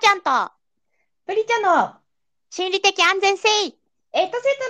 [0.00, 0.52] ちゃんと
[1.26, 1.94] プリちゃんの
[2.50, 3.72] 心理的安全性エト
[4.12, 4.68] セト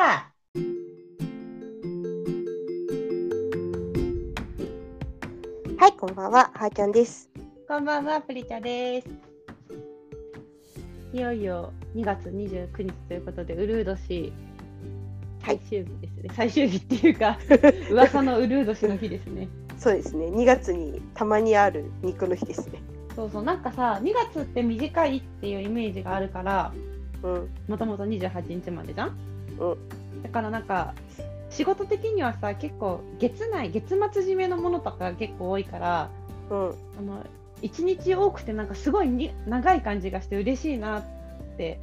[0.00, 0.32] ラ
[5.78, 7.30] はい、こんばんは、はーちゃんです。
[7.68, 9.08] こんばんは、プリちゃんです。
[11.12, 14.32] いよいよ2月29日ということで、ウルー年
[15.44, 16.30] 最終日ですね。
[16.34, 17.38] 最終日っていうか、
[17.92, 19.48] 噂のウルー年の日ですね。
[19.78, 22.82] そうですね、2月にたまにある肉の日ですね。
[23.18, 26.72] そうそう、なんかさ、2月って短いっていうイメージがあるから、
[27.24, 29.08] うん、もともと28日までじゃん？
[29.58, 29.76] う
[30.22, 30.94] だからなんか、
[31.50, 36.10] 仕事的にはさ、結構月内、月末締めのものとか結構多いから、
[36.48, 37.26] うん、あの
[37.60, 41.02] 一日多くてなんかすごいに長い感じがして嬉しいなっ
[41.56, 41.80] て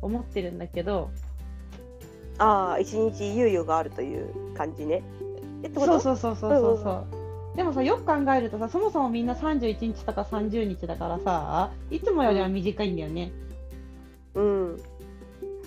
[0.00, 1.10] 思ってるんだけど。
[2.38, 5.04] ああ、一日猶予があるという感じね。
[5.62, 7.21] え、っそうそうそうそうそうそう
[7.56, 13.30] でもさよく考えるとさそもそもみんな31日とか30日だからさいつもよりは短いんだよね、
[14.34, 14.76] うん。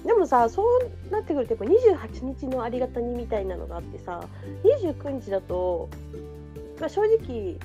[0.03, 4.23] でもさ、そうなってくると、やっぱ28日のありがたみみたいなのがあってさ、
[4.63, 5.89] 29日だと、
[6.79, 7.57] まあ、正直、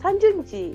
[0.00, 0.74] 30日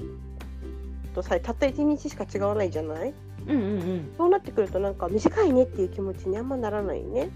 [1.14, 3.14] とさ、たった1日しか違わないじゃない？
[3.48, 7.30] うんうんそうなってくると、なんか短いねっていう気持ちにあんまならないね。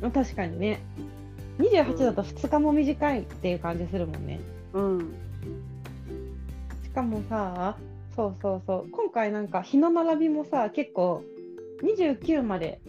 [0.00, 0.80] うん確かにね
[1.58, 4.55] 28だと2日も短いっていう感じするもんねうん。
[6.84, 7.76] しかもさ
[8.14, 8.90] そうそうそう。
[8.90, 11.22] 今回なんか日の並びもさ結構
[11.82, 12.80] 29まで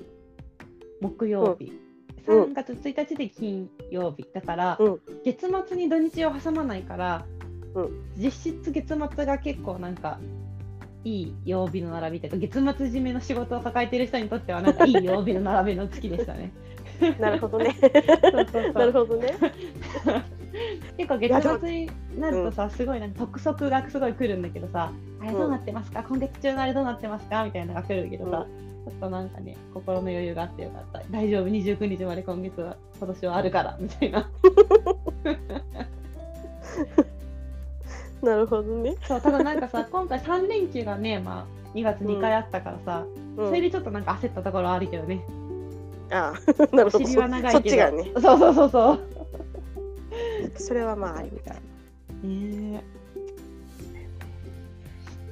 [1.01, 1.73] 木曜日、
[2.27, 2.43] うん。
[2.43, 4.25] 3月1日で金曜日。
[4.33, 4.99] だから、うん。
[5.23, 7.25] 月末に土日を挟まないから、
[7.75, 8.03] うん。
[8.17, 10.19] 実質月末が結構なんか
[11.03, 16.51] いい曜日の並びというか月末締めの仕事を抱えている人にとってはなんかいい曜日の並びの月でしたね。
[17.19, 17.75] なるほどね。
[18.31, 18.73] そうそうそう。
[18.73, 19.33] なるほどね。
[20.97, 27.43] 結構月末になるとさ、すごいなんか督促がすごい来るんだけどさ、あれどうなってますか、今月中のあれどうなってますか？
[27.43, 28.45] みたいなのが来るけどさ、
[28.85, 31.01] ちょっとなんかね、心の余裕があってよかった。
[31.11, 34.29] 大丈夫、29日まで今月は、今年はあるから、みたいな。
[38.21, 38.95] なるほどね。
[39.07, 41.45] そう、ただなんかさ、今回3連休がね、まあ、
[41.77, 45.23] 2月2回あったからさ、うんそれでちょっとなんか焦ったところはあるけどね。
[46.09, 47.05] ああ、なるほど。
[47.05, 47.75] 尻は長そいけど。
[47.75, 48.11] っちがね。
[48.15, 48.99] そうそうそうそう。
[50.55, 51.31] それはまああり。
[52.23, 52.83] ね。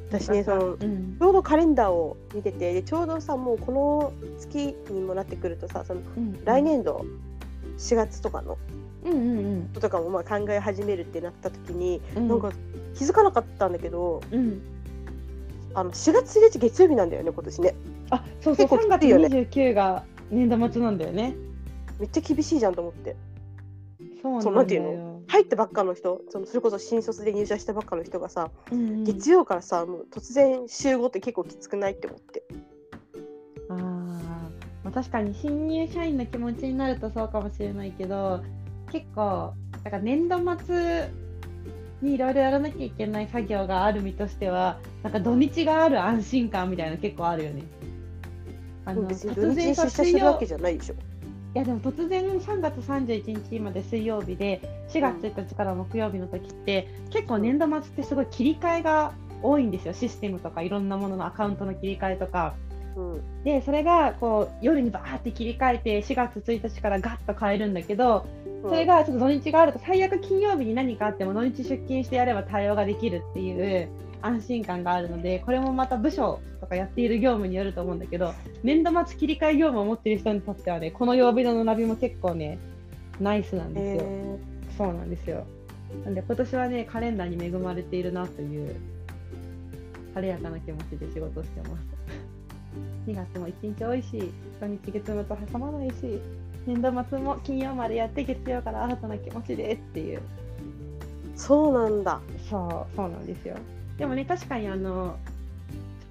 [0.09, 1.17] 私ね、そのうん。
[1.19, 7.05] ちょうどカレンダーを見てて、でちょうどさ、もうこの月にもなってくるとさ、そのうん来年度
[7.77, 8.57] 4月とかの
[9.03, 9.15] うんう
[9.57, 12.27] んととかもまあ考え始めるってなった時に、うん。
[12.27, 12.51] なんか
[12.95, 14.61] 気づかなかったんだけど、うん。
[15.73, 17.75] あの4月1日月曜日なんだよね、今年ね。
[18.11, 19.27] あそうそう結構3月きついよね。
[19.27, 21.35] 29が年度末なんだよね。
[21.99, 23.15] めっちゃ厳しいじゃんと思って。
[24.25, 25.21] そうそうなんていうの？
[25.27, 32.43] 入ったばっかの人、そのそれこそ新卒で入社したばっかの人がさ、うんうん月曜からさ、もう突然週5って結構きつくないって思って。
[33.69, 38.43] あーまあ確かに新入社員の気持ちになるとそうかもしれないけど
[38.91, 39.53] 結構
[39.83, 41.09] だから年度末
[42.01, 47.63] にいろいろやらなきゃいけない作業がある身としてはなんか土日がある安心感みたいなの結構あるよね。
[48.85, 50.95] あの別に土日に出社するわけじゃないでしょ。
[51.55, 59.93] いやでも突然3月31日まで水曜日で4月1日から木曜日の時って結構年度末ってすごい切り替えが多いんですよ。
[59.93, 62.55] システムとかいろんなもののアカウントの切り替えとか。
[62.97, 63.43] うん。
[63.45, 68.25] でそれがこう夜にバーって切り替えて4月1日からガッと変えるんだけど
[68.63, 73.89] それがちょっと土日があると最悪金曜日に何かあっても土日出勤してやれば対応ができるっていう
[74.25, 82.57] 安心感があるのでこれもまた部署とかやっている業務によると思うんだけど年度末切り替え業務を持っている人にとってはねこの曜日の並びも結構ね
[83.19, 84.03] ナイスなんですよ。
[84.03, 84.39] え
[84.77, 85.45] そうなんですよ。
[86.03, 88.75] なんで今年はねカレンダーに恵まれているなという
[90.15, 91.95] 晴れやかな気持ちで仕事をしてます。
[93.07, 96.19] 2月も1日多いし、土日月末と挟まないし、
[96.65, 100.19] 年度末も金曜までやって月曜から新たな気持ちでっていう。
[100.19, 100.21] ー
[101.35, 102.19] そうなんだ。
[102.49, 103.55] そう、そうなんですよ。
[103.97, 105.17] でもね、確かにあの、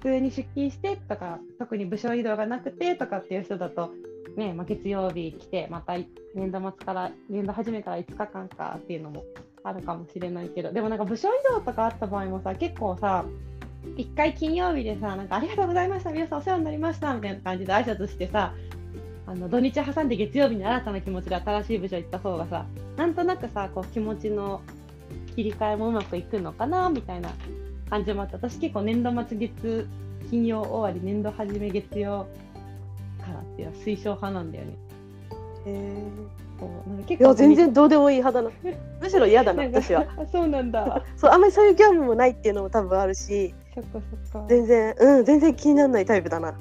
[0.01, 3.91] 普通に出勤してとか、特に部署移動がなくてとかっていう人だと、
[4.35, 5.93] ね、まあ、月曜日来て、また
[6.33, 9.23] 年度末から、年度初めから5日間かっていうのも
[9.63, 13.25] あるかもしれないけど、でもなんか部署移動とかあった場合もさ、結構さ、
[13.97, 18.53] 一回金曜日でさ、なんかありがとうございました、皆さんお世話になりましたみたいな感じで挨拶してさ、
[19.27, 22.65] あの土日挟んで月曜日に新たな気持ちで新しい部署行った方がさ、
[22.97, 24.61] なんとなくさ、こう気持ちの
[25.35, 27.29] 切り替えもうまくいくのかなみたいな
[27.89, 29.87] 感じもあって私結構年度末月
[30.29, 32.27] 金曜終わり年度初め月曜
[33.19, 34.71] からっていうのは推奨派なんだよね。
[35.67, 36.03] え
[36.59, 38.55] そうなんか結いや全然どうでもいい派だな。
[39.01, 40.05] むしろ嫌だな私は。
[40.17, 41.03] あ そうなんだ。
[41.17, 43.89] そうあんまりそういう業務もないっていうのも多分あるし、そっか
[44.31, 44.47] そっか。
[44.47, 46.53] 全然うん全然気にならないタイプだな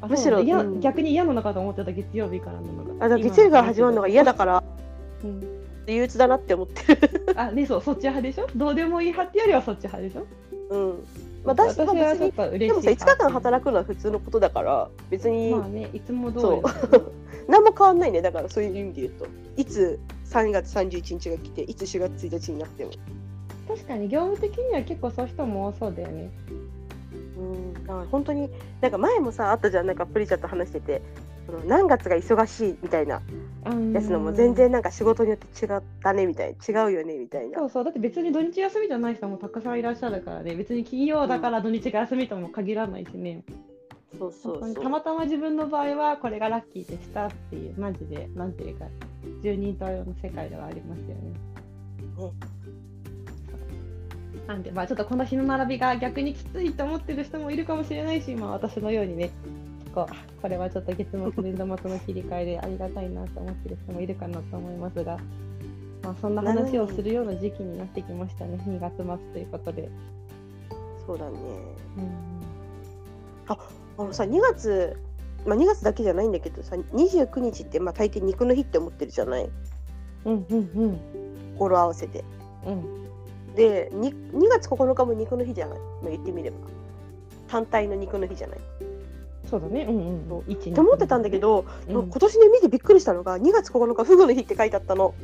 [0.00, 3.06] あむしろそうなん逆に嫌なのかと思ってた月曜日からなのが。
[3.06, 4.64] あだから月曜日から始まるのが嫌だから
[5.24, 5.55] うん
[5.86, 7.34] 憂鬱だなって思ってる。
[7.36, 8.46] あ、ね、そう、そっち派でしょ？
[8.56, 10.26] どうでもいい派ってよりはそっち派でしょ？
[10.70, 10.90] うん。
[11.44, 16.44] まあ私は別にでもさ5日間働くのは普通のことだから別にまあね、いつも通り。
[17.48, 18.20] 何も変わんないね。
[18.22, 19.26] だからそういう意味で言うと。
[19.56, 22.90] いつ3月31日が来ていつ4月1日になっても。
[23.68, 26.30] 確かに業務的には結構そういう人も多そうだよね。
[27.38, 27.72] うん。
[27.74, 28.50] だから本当に。
[28.80, 29.86] なんか前もさあったじゃん。
[29.86, 31.02] なんかプリちゃんと話してて
[31.46, 33.22] その何月が忙しいみたいな
[33.92, 37.58] やつのも全然なんか仕事によって違ったねみたいな違うよねみたいな。
[37.60, 37.84] そうそう。
[37.84, 40.54] だって別に土日休みじゃない人もたくさんいらっしゃるからね。
[40.54, 43.44] 別に金曜だから土日が休みとも限らないしね、
[44.18, 44.74] そうそうそう。
[44.74, 48.86] たまたま自分の場合はこれがラッキーでしたっていうマジでなんていうか
[49.42, 51.14] 十人十色の世界ではありますよね。
[54.46, 59.30] なんでまあちょっとこの日の並びが逆にきついと思ってる人もいるかもしれないし、まあ、私のようにね
[59.96, 65.16] こうこれはちょっと月末年度末の切り替えでありがたいなと思ってる人もいるかなと思いますが、
[66.02, 68.62] まあ、そんな話をするような時期になってきましたね。
[68.68, 69.88] 2月末ということで。
[71.06, 71.38] そうだね。
[71.96, 72.36] うん
[73.48, 73.56] あ
[73.96, 74.98] のさ2月
[75.46, 79.48] まあ2月だけじゃないんだけどさ29日ってまあ大抵肉の日って思ってるじゃない？
[80.26, 81.56] うんうんうん。
[81.56, 82.22] 語呂合わせて
[82.66, 83.54] うん。
[83.54, 86.56] で 2, 2月9日も肉の日じゃない、まあ、言ってみれば。
[87.48, 88.58] 単体の肉の日じゃない？
[89.48, 89.86] そうだね。
[89.88, 91.94] うんうん思ってたんだけど、うん。
[91.94, 95.14] 今年ね見てびっくりしたのが2月9日フグの日って書いてあったの。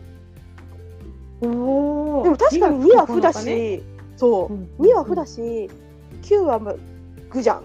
[1.43, 3.83] おおでも確かに2はフだし、
[4.17, 4.53] そう。
[4.53, 5.71] うん2はフだし
[6.23, 6.75] 9はまあ
[7.31, 7.63] グじゃんっ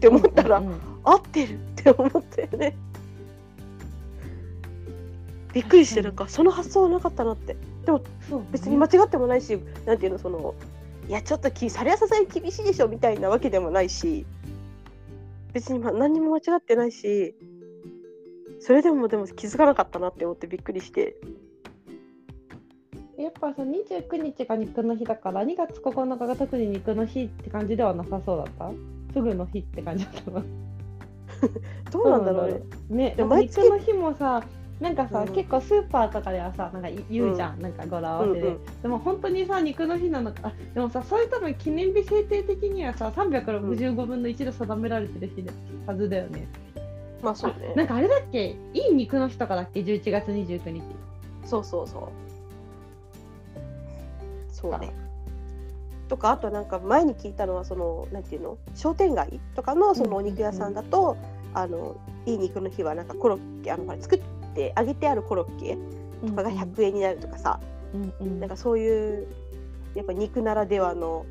[0.00, 2.76] て思ったら、うんうん合ってるって思ったよね。
[5.52, 7.56] びっくりしてなんかその発想はなかったなって。
[7.84, 8.46] そうね。
[8.52, 10.54] 別に間違ってもないし、なんていうのその
[11.08, 14.24] いやちょっときされやささに厳しいでしょみたいなわけでもないし
[15.52, 17.34] 別にま何にも間違ってないし
[18.60, 21.16] それでもでも気づかなかったなって思ってびっくりして。
[23.18, 28.72] やっぱさ29日が肉の日だから2月9日が特に肉の日って感じではなさそうだった？
[29.14, 30.42] フグの日って感じだったの？
[31.92, 33.14] どうなんだろうね。
[33.16, 34.42] ね毎月の日もさ
[34.82, 35.32] なんかさ、うん。
[35.32, 38.82] 結構スーパーとかではさなんか言うじゃん、なんか語呂合わせで、うんうん。
[38.82, 45.52] でも本当にさ肉の日なのかあでもさそういう多分記念日制定的にはさ365分の1で定められてる日で
[45.86, 46.48] はずだよね、
[47.22, 47.70] まあそうね。
[47.74, 48.56] あなんかあれだっけ？
[48.74, 50.82] いい肉の日とかだっけ？11月29日。
[51.44, 52.02] そうそうそう。
[54.52, 54.92] そうね。
[56.08, 58.58] とかあとなんか前に聞いたのはそのなんていうの？
[58.74, 61.16] 商店街とかのそのお肉屋さんだと、
[61.54, 61.96] あの
[62.26, 64.20] いい肉の日はなんかコロッケあのほら作
[64.52, 65.78] って揚げてあるコロッケ
[66.26, 67.60] とかが100円になるとかさ、
[67.94, 68.40] うんうん。
[68.40, 69.26] なんかそういう
[69.94, 71.26] やっぱ肉ならではの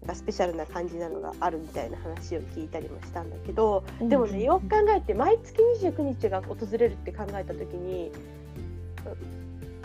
[0.00, 8.12] なんかスペシャルな感じなのがあるみたいな話を聞いたりもしたんだけど、でもねよく考えて毎月29日が訪れるって考えた時に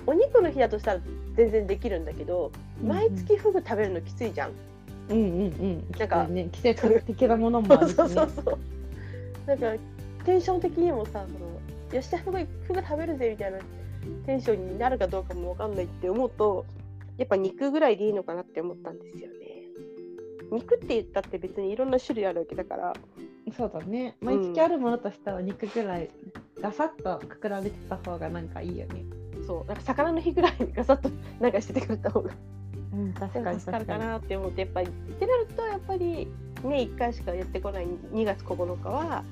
[0.05, 0.99] お肉の日だとしたら
[1.35, 2.51] 全然できるんだけど、
[2.83, 4.51] 毎月フグ食べるのきついじゃん。
[5.09, 5.85] うんうんうん。
[5.97, 8.57] なんかね、季節的なものもあるし、 そうね、そうそう。
[9.47, 9.83] なんか
[10.25, 11.52] テンション的にもさその
[11.93, 13.59] よしフグフグ食べるぜみたいな
[14.25, 16.65] テンションになるかどうかもわかんないって思うと
[17.17, 19.33] やっぱ肉ぐらいでいいのかなって思ったんですよね。
[20.51, 22.93] 肉って言ったって別にいろんな種類あるわけだから。
[23.55, 24.17] そうだね。
[24.21, 24.39] うん。
[24.39, 26.09] 毎月あるものとしたら肉ぐらい
[26.59, 29.05] ガサッとくくられてた方がなんかいいよね。
[29.45, 29.65] そう。
[29.65, 31.09] なんか魚の日ぐらいにガサッと
[31.39, 32.31] なんかしててくれた方が。
[32.93, 36.27] うん確かに助かるかなって思ってやっぱりってなるとやっぱりね
[36.63, 39.23] 1回しかやってこない2月9日は、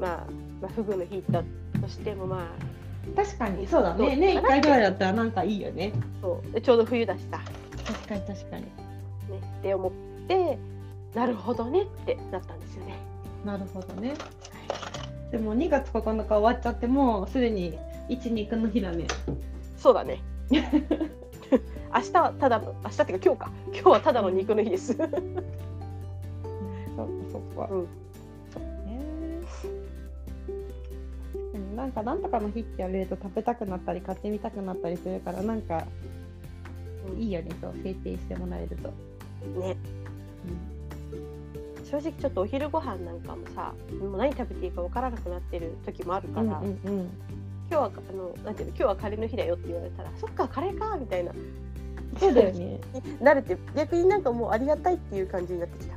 [0.00, 0.26] まあ、
[0.60, 1.42] まあフグの日だ
[1.82, 2.72] としてもまあ。
[3.16, 4.16] 確かにそうだね。
[4.16, 5.92] ね1回ぐらいだったらなんかいいよね。
[6.20, 6.52] そう。
[6.52, 7.44] でちょうど冬だしさ、ね、
[7.84, 8.62] 確かに確かに。
[8.62, 8.66] っ
[9.62, 9.92] て思っ
[10.28, 10.58] て
[11.14, 12.96] なるほどねってなったんですよね。
[13.44, 14.14] なるほどね。
[15.32, 17.76] でも2月9日終わっちゃってもうすでに
[18.08, 19.06] 1肉の日だね。
[19.76, 20.22] そうだね。
[21.94, 23.50] 明日はただの明日っていうか今日か。
[23.72, 24.94] 今日はただの肉の日です。
[24.94, 25.16] そっか
[27.32, 27.68] そっか。
[27.68, 28.01] うん
[31.82, 35.84] なんかなんとかの日って言われると食べたくなったり買ってみたくなったりするからなんか
[37.18, 38.88] いいよねそう制定してもらえると。
[39.60, 39.76] ね。
[41.84, 47.10] 正直ちょっとお昼ご飯なんかもさもう何食べていいかわからなくなってる時もあるうんから、うんうん
[47.70, 51.32] 今日はあのなんていうの今日はカレーの日だよって言われたらそっかカレーかみたいな。
[52.18, 52.78] そうだよね。
[53.20, 55.96] 慣れて逆になんかもうありがたいっていう感じになってきた。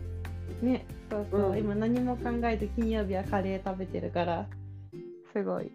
[0.66, 1.60] ねそうそう、うん。
[1.60, 4.48] 今何も考えず金曜日はカレー食べてるから
[5.36, 5.70] すごい。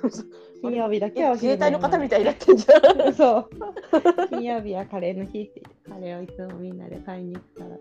[0.60, 3.12] 金曜日だけは自衛隊の方みたいにななってんじゃん。
[3.14, 3.48] そう。
[4.28, 5.62] 金曜日はカレーの日って。
[5.88, 7.78] カレーをいつもみんなで買いに行くから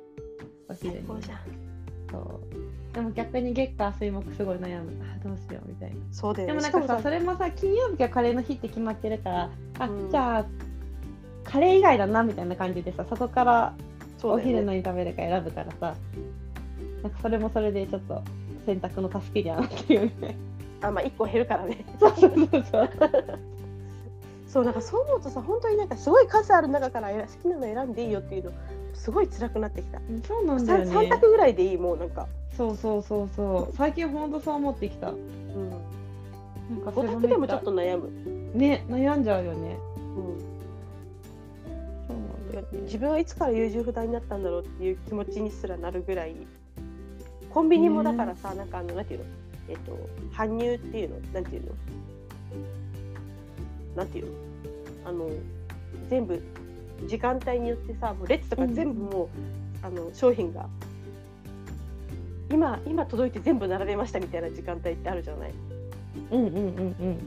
[0.69, 1.07] お昼に。
[2.09, 2.93] そう。
[2.93, 4.91] でも逆に月火水木すごい悩む。
[5.03, 5.95] あどうしようみたいな。
[6.11, 10.09] そうだよねでもなんかさそれもさ金曜日がカレーの日って決まってるからあ、うん。
[10.09, 10.45] じゃあ
[11.43, 13.75] カレー以外だなみたいな感じでさそこから
[14.23, 15.95] お昼何食べるか選ぶからさ
[17.01, 18.23] なんかそれもそれでちょっと
[18.65, 20.35] 選択の助けにはなってるよね
[20.83, 21.85] あまあ1個減るからね。
[21.99, 22.89] そうそうそうそう。
[24.47, 28.51] そうなんかそう思うとさ本当になんかすごい数ある中から選好きなの選んでいいよっていうの
[28.93, 30.91] すごい辛くなってきた、うんそうなんださよね。
[30.91, 33.75] 3択ぐらいでいいもうなんか、そうそうそうそう。
[33.75, 35.07] 最近ほんとそう思ってきた。
[35.07, 35.15] なん。
[35.15, 38.09] うん、かそれ5択でもちょっと悩む、
[38.53, 39.77] ね悩んじゃうよね。
[39.97, 40.39] うん。
[42.07, 42.81] そうなんだよね。
[42.83, 46.35] 自分はいつから優柔不断になったんだろうっていう気持ちにすらなるぐらい。
[47.49, 49.25] コンビニもだからさ、なんかあのなんていうの？
[49.69, 49.97] えっと
[50.33, 51.71] 搬入っていうのなんていうの？
[53.95, 54.31] なんていうの？
[55.05, 55.29] あの
[56.09, 56.41] 全部
[57.07, 59.27] 時間帯によってさもう列とか全部もう、
[59.85, 60.67] あの商品が
[62.49, 65.53] 今今届いて全部並べましたみたいな時間帯ってあるじゃない？
[66.31, 66.61] うんうんうんう
[67.09, 67.17] ん。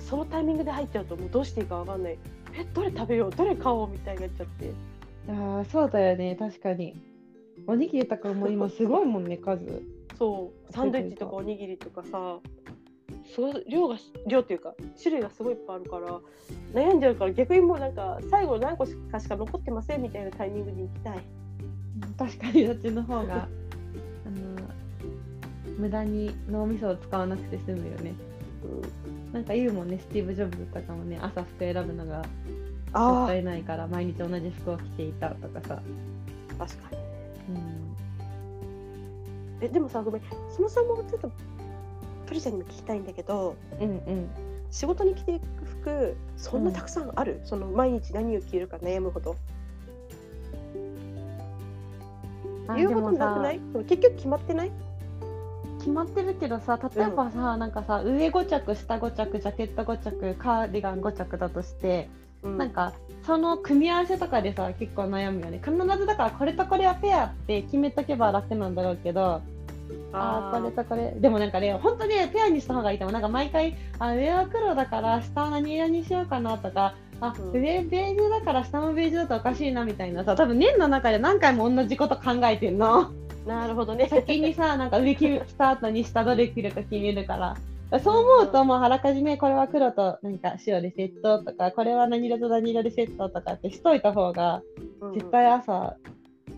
[0.00, 2.18] そのタイミングで入っちゃうともうどうしていいかわかんない。
[2.54, 3.30] えどれ食べよう？
[3.30, 3.88] どれ買おう？
[3.90, 4.70] みたいになっちゃって。
[5.28, 6.36] あーそうだよね。
[6.36, 7.00] 確かに。
[7.66, 9.82] おにぎりとかも今すごいもんね数
[10.18, 10.72] そう。
[10.72, 12.38] サンドイッチとかおにぎりとかさ。
[13.34, 16.20] すごい量が量っていうか種類がすごいいっぱいあるから
[16.74, 21.22] 悩んじゃうから逆にもうなんか最後何個かしか残ってませんみたいなタイミングに行きたい。
[22.18, 24.68] 確かにそっちの方があの
[25.78, 28.14] 無駄に脳みそを使わなくて済むよね。
[29.32, 32.24] なんか言うもんねスティーブ・ジョブズとかもね朝服選ぶのがも
[32.92, 35.82] あったいないから毎日同じ服を着ていたとかさ、
[36.58, 36.98] あ確かに。
[37.56, 37.81] うん、
[39.62, 40.22] えでもさごめん。
[40.54, 41.30] そもそもちょっと
[42.26, 44.28] プリちゃんにも聞きたいんだけどうんうん。
[44.70, 49.36] 仕事に着ていく服そんなたくさんある、その毎日何を着るか悩むほど
[52.68, 53.60] あ言うことなくない？
[53.86, 54.70] 結局決まってない？
[55.78, 62.08] 決まってるけどさ例えばさ、なんかさ上5着下5着ジャケット5着カーディガン5着だとして、
[62.42, 62.56] うん。
[62.56, 62.94] なんか
[63.26, 65.60] その組み合わせとかでさ結構悩むよね。
[65.62, 69.42] 必ずだからこれとこれはペアって決めとけば楽なんだろうけど
[70.12, 70.60] あー。
[70.60, 71.12] これとこれ。
[71.16, 73.12] でもなんかね本当にペアにした方がいいと思う。
[73.12, 77.52] なんか毎回あ上は黒だから下は何色にしようかなとかあ、うん。
[77.52, 83.12] 上ベージュだから下もベージュだとおかしいなみたいなさ多分年の中で何回も同じこと考えてんの。
[83.46, 84.08] なるほどね。
[84.08, 87.56] 先にさ なんか上着着た後に下どれ着るか決めるから。
[88.00, 94.62] そう思うともうあらかじめこれは黒となんか白でセットとかこれは何色と何色でセットとかってしといた方が
[95.02, 95.12] うん。
[95.12, 95.96] 絶対朝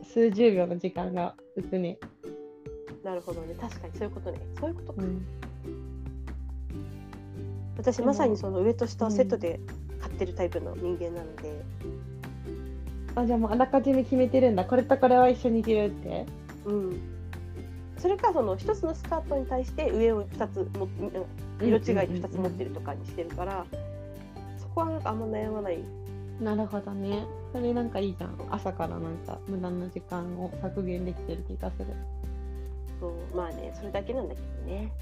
[0.04, 1.98] 数十秒の時間が浮くね。
[3.04, 3.54] なるほどね。
[3.60, 3.92] 確かに。
[3.98, 4.40] そういうことね。
[4.58, 5.26] そういうことか、うん。
[7.76, 9.60] 私まさにその上と下をセットで
[10.00, 11.62] 買ってるタイプの人間なので、
[13.14, 14.64] あじゃあもうあらかじめ決めてるんだ。
[14.64, 16.26] これとこれは一緒に着るって？
[16.64, 17.00] うん。
[17.98, 20.88] それかその一つのスカートに対して上を2つも
[21.60, 23.66] うん色違いで2つ持ってるとかにしてるから、
[24.58, 25.78] そこはなんかあんま悩まない。
[26.40, 27.26] なるほどね。
[27.52, 28.36] それなんかいいじゃん。
[28.50, 31.86] 朝からなんか無駄な時間を削減できてる気がする。
[33.00, 34.92] そうまあねそれだけなんだけどね。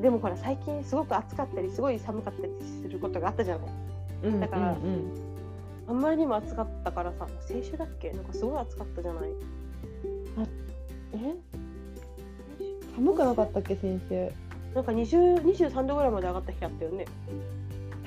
[0.00, 2.52] でもほら最近すごく暑かったりすごい寒かったり
[2.82, 3.68] することがあったじゃない。
[4.24, 5.12] うんだからうんうん。
[5.88, 8.10] あんまりにも暑かったからさ先週だっけ？
[8.10, 9.30] なんかすごい暑かったじゃない。
[11.14, 11.34] え？
[12.96, 14.30] 寒くなかったっけ先週。
[14.74, 17.04] なんか20 23度ぐらいまで上がった日あったよね。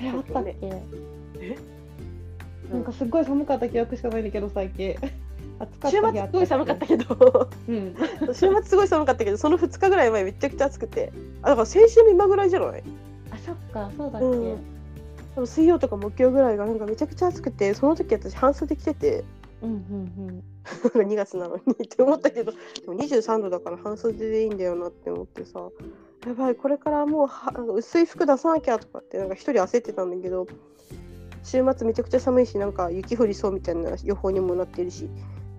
[0.00, 0.56] えあったっけ？
[0.60, 1.56] え？
[2.72, 4.94] なんかすっごい寒かった記憶しかないんだけど最近。
[5.58, 7.48] 暑かった週日末すごい寒かったけけど。
[7.68, 7.94] うん。
[8.34, 11.12] 週末すごい寒かったけど その2日ぐらい前めちゃくちゃ暑くて。
[11.42, 12.82] あだから先週の今ぐらいじゃない？
[13.30, 13.90] あそっか。
[13.96, 14.26] そうだっけ。
[15.40, 15.46] うん。
[15.46, 19.24] 水曜とか木曜ぐらいがなんかめちゃくちゃ暑くてその時私半袖着てて。
[19.62, 20.42] うんうんなん。
[20.90, 22.58] か2月なのにって思ったけどで
[22.88, 25.68] も23度だから半袖でいいんだよなって思ってさ。
[26.26, 30.46] やばいこれからもうは薄い服出さなきゃとかってなんか一人焦ってたんだけど
[31.44, 35.08] 週末めちゃくちゃ寒いしなんか雪降りそうみたいな予報にもなってるし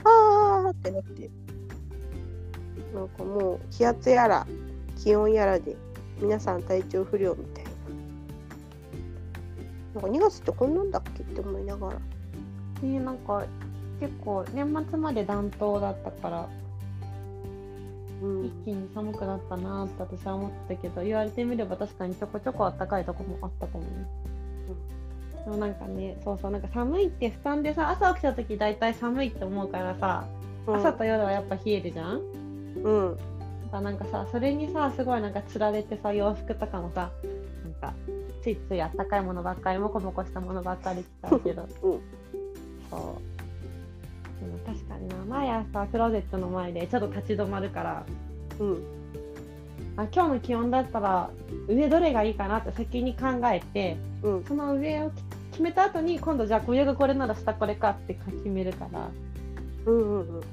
[0.03, 1.29] あーってなって
[2.93, 4.47] なんかもう気圧やら
[4.97, 5.75] 気温やらで
[6.19, 7.69] 皆さん体調不良みたいな
[10.01, 11.99] なんか2月ってこんなんだっけって思いながら
[12.83, 12.93] うん。
[12.93, 13.45] ねなんか
[13.99, 16.49] 結構年末まで暖冬だったから
[18.21, 23.87] うん一気に寒くなったなって私は思ってたけど言われてみれば確かにちょこちょこ暖かいとこもあったかもね。
[25.47, 30.25] でもなんかねそうそうなんか寒いって負担でさ朝起きた時大体寒いって思うからさ
[30.67, 32.19] 朝と夜はやっぱ冷えるじゃん？
[32.83, 33.15] うん。
[33.15, 33.21] だ
[33.71, 37.11] からなんかさそれにさすごいなんかつられてさ洋服とかもさ
[37.63, 37.93] なんか
[38.41, 41.99] ついついあったかいものばっかりモコモコしたものばっかり着たけど、 うん。
[42.91, 42.99] そう。
[44.41, 45.15] でも確かにな。
[45.29, 48.03] 毎朝クローゼットの前でちょっと立ち止まるから。
[48.59, 48.83] うん。
[49.95, 51.29] あ今日の気温だったら
[51.67, 54.43] 上どれがいいかなって先に考えてうん。
[54.43, 55.11] その上を
[55.57, 59.09] 決めた後に今度じゃあ上がこれなら下これかって決めるから。
[59.87, 60.43] うんうんうん。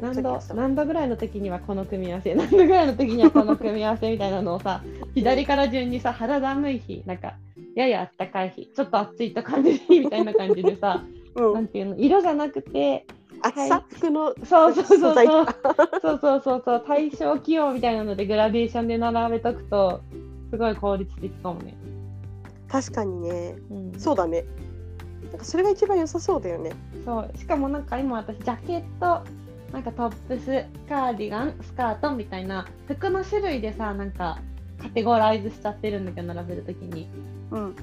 [0.00, 4.82] 何度何度ぐらいの時にはこの組み合わせ 何度ぐらいの時にはこの組み合わせみたいなのをさ
[5.14, 7.34] 左から順にさ肌寒い日なんか
[7.74, 11.02] ややあったかい日ちょっと暑いと感じる日みたいな感じでさ
[11.36, 13.04] うなんんていうの色じゃなくて
[13.42, 13.84] 厚さ？
[13.90, 15.14] 服のそうそうそうそう。
[16.00, 16.84] そうそうそうそう。
[16.86, 20.00] 対象気温みたいなのでグラデーションで並べとくと
[20.50, 21.74] すごい効率的かもね。
[22.74, 23.54] 確かにね。
[23.70, 24.44] うん、そうだね。
[25.30, 26.72] なんかそれが一番良さそうだよね。
[27.04, 27.38] そう。
[27.38, 29.24] しかもなんか今私ジャケット
[29.72, 34.40] なんかトップスカーディガンスカートみたいな服の種類でさなんか
[34.82, 37.08] カテゴライズしちゃってるんだけど並べるときに。
[37.52, 37.76] うん。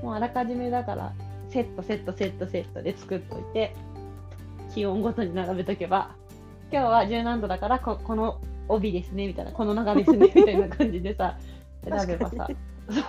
[0.00, 1.12] もうあらかじめだから
[1.50, 3.74] セットセットセットセットで作っといて
[4.72, 6.14] 気温ごとに並べとけば
[6.70, 11.36] 今日は十何度だからここの帯ですねみたいなこの長ですねみたいな感じでさ
[11.82, 12.48] 選べばさ。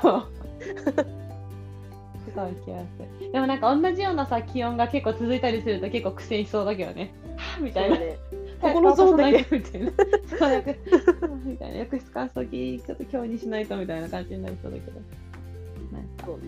[0.02, 1.27] そう
[2.38, 2.86] すごい気安
[3.22, 7.14] いでもなんか同じようなさ気温が結構続いたりすると結構苦戦しそうだけどね。
[7.36, 7.98] は ぁみたいな。
[7.98, 8.18] ね。
[9.18, 9.92] だけみたいな
[11.46, 11.78] みたいな。
[11.80, 15.00] 浴室乾燥機ちょっと今日にしないとみたいな感じになりそうだけど。
[15.92, 16.44] なんかそうね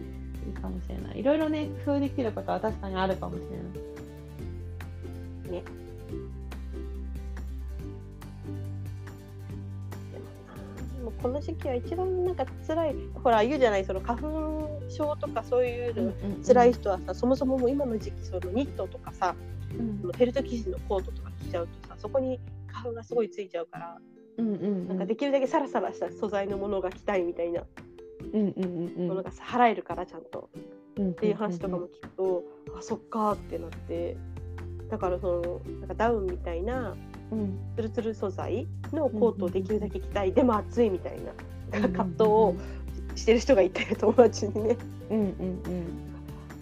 [0.48, 1.20] いいかもしれない。
[1.20, 3.48] いろいろね工夫できることは確かにあるかもしれ
[5.50, 5.62] ない。
[5.62, 5.79] ね
[11.22, 16.14] この時期は一番なんか辛いほら言うじゃないその花粉症とかそういうの
[16.46, 19.36] 辛い人はさ、そもそももう今の時期そのニットとかさ
[19.78, 19.98] うん。
[20.02, 23.98] フェルト生地のコートとか着ちゃうとさそこに花粉がすごいついちゃうから、
[24.38, 27.64] うんうんなんかできるだけサラサラした素材のものが着たいみたいな。
[28.34, 29.08] うんうんうんうん。
[29.10, 30.50] ものがさ払えるからちゃんと。
[30.98, 31.12] うん。
[31.12, 32.44] っていう話とかも聞くと、
[32.78, 34.16] あそっかーってなって。
[34.90, 36.96] だからそのなんかダウンみたいな
[37.32, 41.32] うんツルツル素材のコートをできるだけ着たい、でも暑いみたいな。
[41.32, 42.56] うん葛藤を
[43.16, 44.78] してる人がいて友達にね。
[45.12, 45.86] うんうんうん。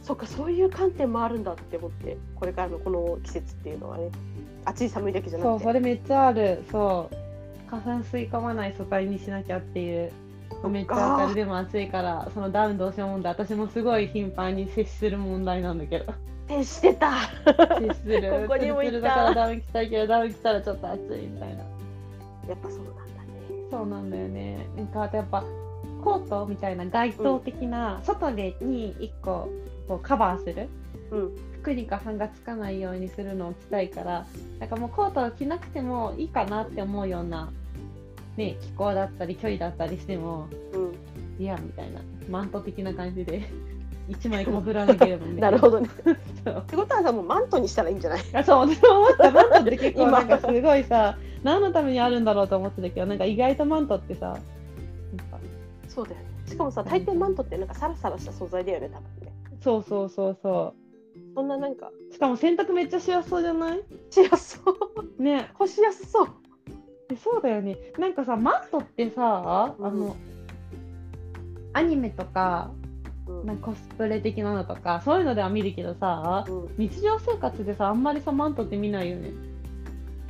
[0.04, 4.10] そっかそういう観点もあるんだって思ってこれからのこの季節っていうのはね。
[4.66, 5.68] 暑い寒いだけじゃそうなくて。
[5.68, 6.64] それめっちゃある。
[6.72, 7.16] そう。
[7.70, 10.12] 花粉吸い込まない素材にしなきゃっていう
[10.70, 16.14] めっちゃわかるでも暑いからそのダウンどうしようもんで私もすごい頻繁に接する問題なんだけど。
[16.48, 17.12] 徹してた。
[17.80, 18.48] 接する。
[18.48, 18.92] ここにもいた。
[18.92, 21.64] ツルツルだからダウン着たいけどダウン着たらちょっと暑いみたいな。
[22.48, 23.02] やっぱそうなんだね。
[23.70, 24.68] そうなんだよね。
[24.76, 25.44] なんかあとやっぱ
[26.04, 29.50] コートみたいな街灯的な、外でに1個
[29.88, 30.70] こうカバーする。
[31.12, 31.32] うん。
[31.62, 34.26] 服に花粉がつかないようにするのを着たいから
[34.60, 37.52] なんかもうコートを着なくてもいいかなって思うような、
[38.38, 41.44] ね、気候だったり距離だったりしてもうん。
[41.44, 43.44] いやみたいなマント的な感じで
[44.10, 45.52] 1枚かぶらなければみたいな。
[45.52, 45.90] なるほどね。
[46.00, 48.22] ってことはさもうマントにしたらいいんじゃない？
[48.34, 49.32] あそう私も思った。
[49.32, 50.12] マントって結構今。
[50.12, 54.38] なんかすごいさ何のためにあるんだろうと思ってたけどなんか意外とマントってさ
[55.88, 56.26] そうだよね。
[56.46, 59.34] しかもさ大抵マントってなんかサラサラした素材だよね多分ね。
[59.62, 60.74] そうそうそうそ
[61.36, 61.90] そんななんか。
[62.10, 63.82] うしかも洗濯めっちゃしやすそうじゃない？
[64.10, 64.72] しやすそ
[65.20, 65.22] う。
[65.22, 65.50] ね。
[65.56, 66.28] 干しやすそう。
[66.28, 66.47] え
[67.16, 67.78] そうだよね。
[67.98, 69.86] なんかさマントってさ、うん。
[69.86, 70.16] あの
[71.74, 72.72] アニメとか
[73.28, 73.46] うん。
[73.46, 76.70] なんかコスプレ的なのとかそういうのでは見るけどさうん。
[76.78, 79.32] 日常生活でさあんまりさマントって見ないよね。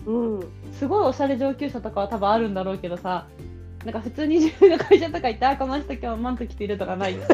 [0.05, 0.47] うん。
[0.73, 3.27] すごいおしゃれ上級者とかは多分あるんだろうけどさ
[3.85, 7.15] なんか普通に自分の会社とか行ってあこの人今日マント着てるとかない？
[7.17, 7.27] よね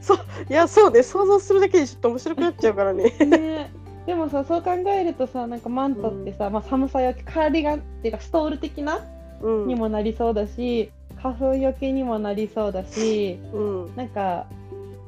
[0.00, 0.18] そう。
[0.48, 1.02] いやそうね。
[1.02, 3.10] 想像するだけでちょっと面白くなっちゃうからね。
[3.26, 3.70] ね
[4.06, 9.04] でもさそう考えるとさなんかマントってさ、まあ、寒さよけカーディガンっていうかストール的な
[9.42, 9.68] うん。
[9.68, 10.90] にもなりそうだし
[11.20, 13.96] 花粉よけにもなりそうだしうん。
[13.96, 14.46] なんか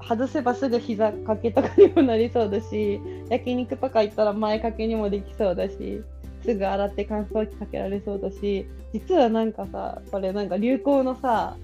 [0.07, 6.03] 外せばすぐ膝掛けとかにもなりそうだし焼肉とか行ったら前掛けにもできそうだし
[6.45, 11.57] すぐ洗って乾燥機かけられそうだし実はなんかさこれなんか流行のさ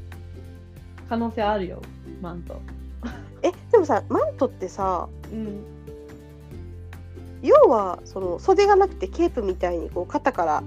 [1.09, 1.83] 可能性あるよ
[2.21, 2.61] マント。
[3.43, 5.74] えでもさマントってさうん
[7.45, 10.65] 要はその袖がなくてケープみたいにこう肩から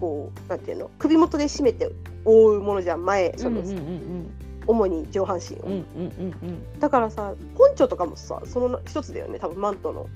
[0.00, 1.90] こうなんていうの首元で締めて
[2.24, 4.30] 覆うものじゃん前その、うんうんうん
[4.68, 6.08] 主に上半身を、うんうんうん
[6.42, 10.08] うんだからさポンチョとかもさその一つだよね多分マントの。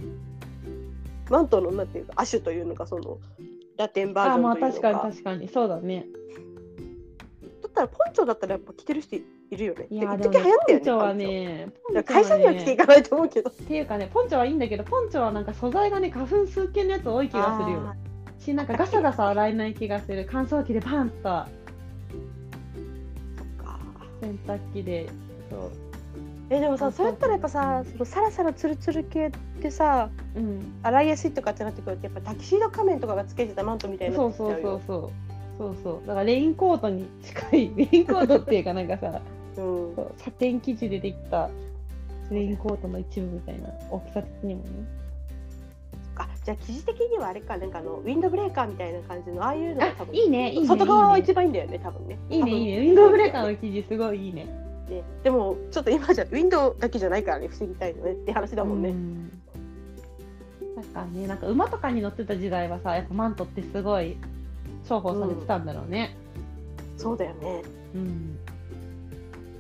[1.28, 3.18] マントのなんていうか亜種というのかその
[3.76, 4.88] ラテンバージあまあョンというのか。
[4.88, 5.48] 確かに確かに。
[5.48, 6.06] そうだね。
[7.62, 9.18] だったらポンチョだったらやっぱ着てる人
[9.50, 9.86] いるよね。
[9.90, 13.50] いや一でもね時流行ったよねポンチョはねョいや会社には着ていかないと思うけど。
[13.50, 17.80] っていうかねポンチョはいいんだけどポンチョはなんか素材がね花粉吸系のやつ多い気がするよ。
[17.88, 17.96] あ
[18.42, 21.44] しなんかガサガサ洗えない気がする乾燥機でパンと。
[24.20, 25.08] 洗濯機で
[25.50, 25.70] そう。
[26.50, 30.74] えでもさあそれやったらやっぱさそのサラサラツルツル系ってさうん。
[30.82, 35.10] 洗いやすいとかってなってくるとやっぱタキシード仮面とかがつけてたマントみたいになそうそうそうそう。
[35.58, 36.06] そうそう。
[36.06, 39.20] だからレインコートに近いレインコートっていうかなんかさ
[39.56, 39.94] うん。
[40.16, 41.50] サテン生地でできた
[42.30, 44.70] レインコートの一部みたいな大きさ的にもね。
[46.16, 52.18] あじゃあ生地的にはあれかなんかあのウィンドブレーカーみたいな感じのああいうのが多分いいねいいね外側は一番いいんだよね多分ね。
[52.28, 52.78] いいねいいね。
[52.78, 54.44] ウィンドウブレーカーの生地すごいいいね。
[54.88, 59.40] ねでもちょっと今じゃウィンドウだけじゃないからね防ぎたいのねって話だもんね、うん。
[60.76, 64.16] なんかねなんか馬とかに乗ってた時代はさやっぱマントってすごい
[64.84, 66.16] 重宝されてたんだろうね。
[66.96, 67.62] そうだよね。
[67.94, 68.38] うん、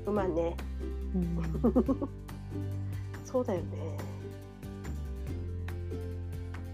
[0.06, 0.56] 馬ね。
[1.14, 2.08] うん。
[3.24, 3.96] そうだよね。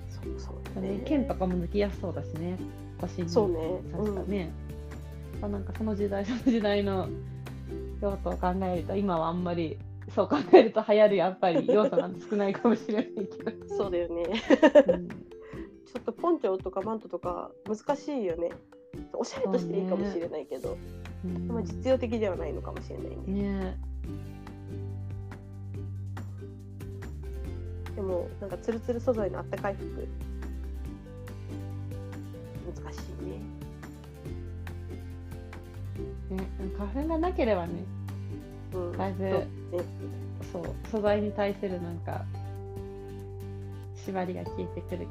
[0.09, 0.99] そうそうだね。
[0.99, 2.59] ね剣とかも抜きやすそうだしね。
[3.01, 3.81] 腰にそうね。
[3.93, 4.53] 確かね、
[5.43, 7.09] あなんかその時代その時代の
[8.01, 9.79] 用途を考えると今はあんまり
[10.15, 14.23] そう考えると流行るやっぱり要素なんて少ないかもしれないけど、うんそうだよね。
[14.89, 15.09] うん。
[15.09, 18.51] ちょっとポンチョとかマントとか難しいよね。
[19.13, 20.77] おしゃれとしていいかもしれないけど、
[21.25, 21.49] うん。
[21.49, 23.27] まあ実用的ではないのかもしれないね。
[23.27, 23.79] ね。
[27.95, 30.07] でもなんかツルツル素材のあったかい服。
[32.83, 33.39] 難しいね。
[36.37, 36.45] ね
[36.77, 37.73] 花粉がなければね。
[38.75, 38.93] うん。
[38.99, 39.49] だいぶそうね。
[40.53, 42.27] そう素材に対するなんか
[44.05, 45.11] 縛りが消えてくるけど。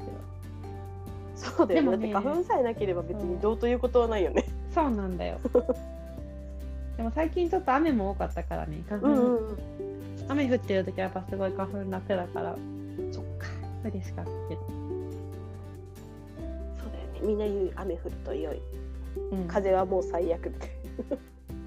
[1.34, 1.90] そうだよね。
[1.90, 4.44] だでもねって花粉さえなければ別にどうということはないよね。
[4.72, 5.40] そうなんだよ
[6.96, 9.58] でも最近ちょっと雨も多かったからね花粉、うんうんうん。
[10.28, 12.56] 雨降ってる時はやっぱすごい花粉楽だから。
[13.12, 13.46] そっか。
[13.84, 14.60] 嬉しかったけど、
[16.78, 17.20] そうだよね。
[17.22, 18.60] みんな言う雨降ると良い。
[19.30, 20.70] うん、風はもう最悪みたい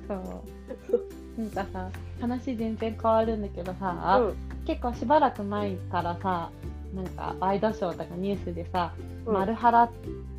[0.07, 1.41] そう。
[1.41, 1.89] なんかさ
[2.19, 4.35] 話全然変わるんだけどさ、な、うん。
[4.65, 6.51] 結構しばらく前からさ
[6.93, 8.93] なんかワイドショーとかニュースでさ、
[9.25, 9.33] うん。
[9.33, 9.91] 丸原っ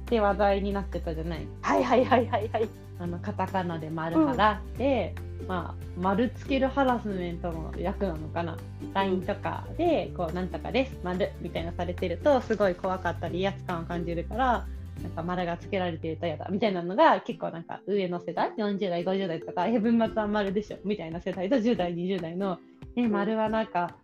[0.07, 1.47] て話題になってたじゃない？
[1.63, 2.69] はいはいはいはいはい
[3.01, 5.15] あのカタカナで丸原って、
[5.49, 8.59] まあ丸つけるハラスメントの役なのかな。
[8.93, 14.67] LINE とかでこうなんとかです丸みたいなされてるとすごい怖かったり威圧感を感じるから
[15.03, 22.59] なんか丸がつけられてると嫌だみたいなのが結構なんか上の世代40代50代とかえ文末は丸でしょみたいな世代と10代20代の
[22.97, 23.95] え丸はなんか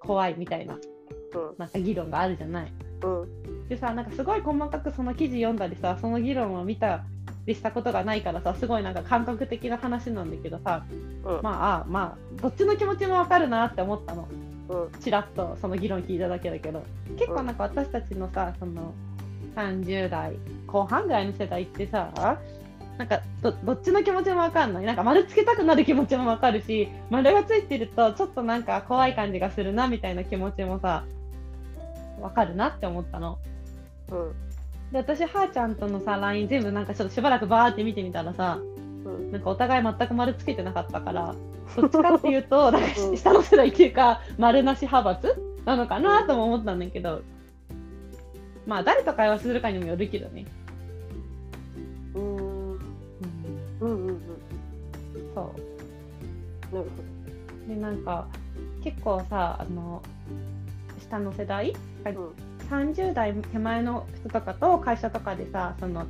[0.00, 0.76] 怖いみたいな
[1.56, 2.72] なんか議論があるじゃない。
[3.02, 3.68] うんうん。
[3.68, 7.04] でさなんかすごい細かくその記事読んだりさその議論を見た
[7.48, 10.84] りしたことがないからさすごいなんか感覚的な話なんだけどさ
[11.24, 11.40] うん。
[11.42, 14.28] まああまあどっちの気持ちもわかるなって思ったの。
[14.68, 15.00] うん。
[15.00, 16.84] ちらっとその議論聞いただけだけど。
[17.18, 18.94] 結構なんか私たちのさその
[19.56, 22.38] 30代後半ぐらいの世代ってさ
[22.96, 24.84] なんかどどっちの気持ちもわかんない。
[24.84, 31.04] なんか丸つけたくなる気持ちもわかるし丸がついてるとちょっとなんか怖い感じがするなみたいな気持ちもさ
[32.20, 33.38] わかるなって思ったの。
[34.10, 34.47] うん
[34.92, 38.58] で私はーちゃんとのさ LINE 全部なんかちょっとしばらくバーって見てみたらさ
[39.04, 39.32] うん。
[39.32, 41.34] なんかお互い全く丸つけてなかったから
[41.76, 42.82] どっちかっていうとなん
[43.16, 47.22] 下の世代っていうか丸なし派閥なのかなとも思ったんだけど
[48.66, 50.44] まあ誰と会話するかにもよるけどね、
[52.14, 52.72] うん。
[52.72, 52.78] うん。
[53.80, 54.20] うんうん
[55.34, 55.52] そ
[56.72, 56.74] う。
[56.74, 56.90] なる
[57.66, 58.26] でなんか
[58.82, 60.02] 結構さあの
[61.00, 61.74] 下の世代、
[62.04, 62.32] ほど
[62.70, 66.06] 30代手前の人とかと会社とかでさその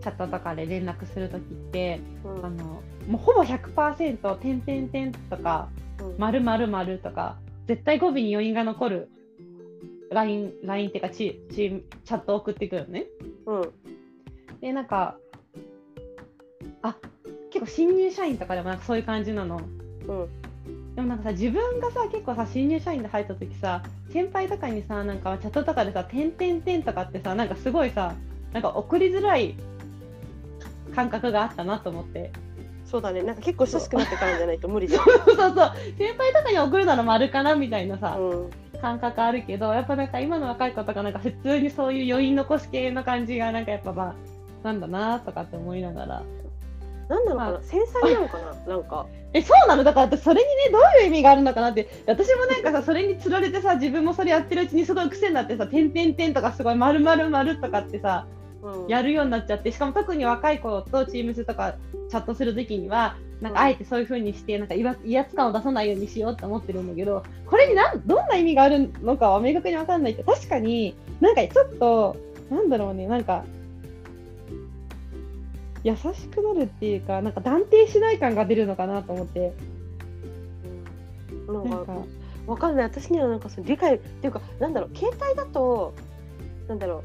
[0.00, 5.68] チャットとかで連絡するときってうんあのもうほぼ100%点点点とか
[6.00, 9.10] うん丸丸丸とか絶対語尾に余韻が残る
[10.10, 10.52] LINE, っ
[10.92, 13.06] ていうかチチチャットを送ってくるのね。
[13.46, 13.72] うん
[14.60, 15.16] でなんか
[16.82, 16.96] あ
[17.50, 19.60] 結構新入社員とかでもなんかそういう感じなの。
[20.08, 20.45] うん
[20.96, 28.14] でもなんかさ自分がさ結構さ新入社員で入った時さ先輩とかにさなんかチャットとかでさ「点点点」とかってさなんかすごいさ
[28.52, 29.54] なんか送りづらい
[30.94, 32.32] 感覚があったなと思って。
[32.86, 33.20] そうだね。
[33.24, 34.86] なんか結構親しくなってからじゃないと無理。
[34.86, 35.54] じゃんそうそう。
[35.98, 38.34] 先輩とかに送るなら丸かなみたいなさ、う
[38.76, 38.80] ん。
[38.80, 44.14] 感覚あるけどやっぱなんか今の若い子とかなんか普通にそういう余韻残し系の感じがなんかやっぱまあ
[44.62, 46.22] なんだなとかって思いながら。
[47.08, 48.74] なんなのかまな繊細なのかな？
[48.74, 49.06] なんか
[49.36, 49.84] えそうなの？
[49.84, 51.88] だから私それにねどういう意味があるのかなって。
[52.06, 58.26] 私もなんかさそれにつられてさ自分もそれやってるうちにすごい癖になってさ「点点点」とかすごい「丸々丸とかってさ
[58.62, 58.88] うん。
[58.88, 59.70] やるようになっちゃって。
[59.70, 61.74] しかも特に若い子と Teams とか
[62.08, 72.16] チャットするときにはなんかあえてそういう風にしてなんか威圧威圧感を出さないようにしようって思ってるんだけどこれになんどんな意味があるのかは明確に分かんないって確かになんかちょっと
[72.50, 73.44] なんだろうねなんか
[75.86, 79.52] 優しくなるっていうかなんか断定しない感が出るのかなと思って。
[81.46, 81.92] なんかなんか。
[82.48, 82.84] わかんない。
[82.86, 85.94] 私にはなんかその理解っていうかなんだろう携帯だと
[86.66, 87.04] なんだろ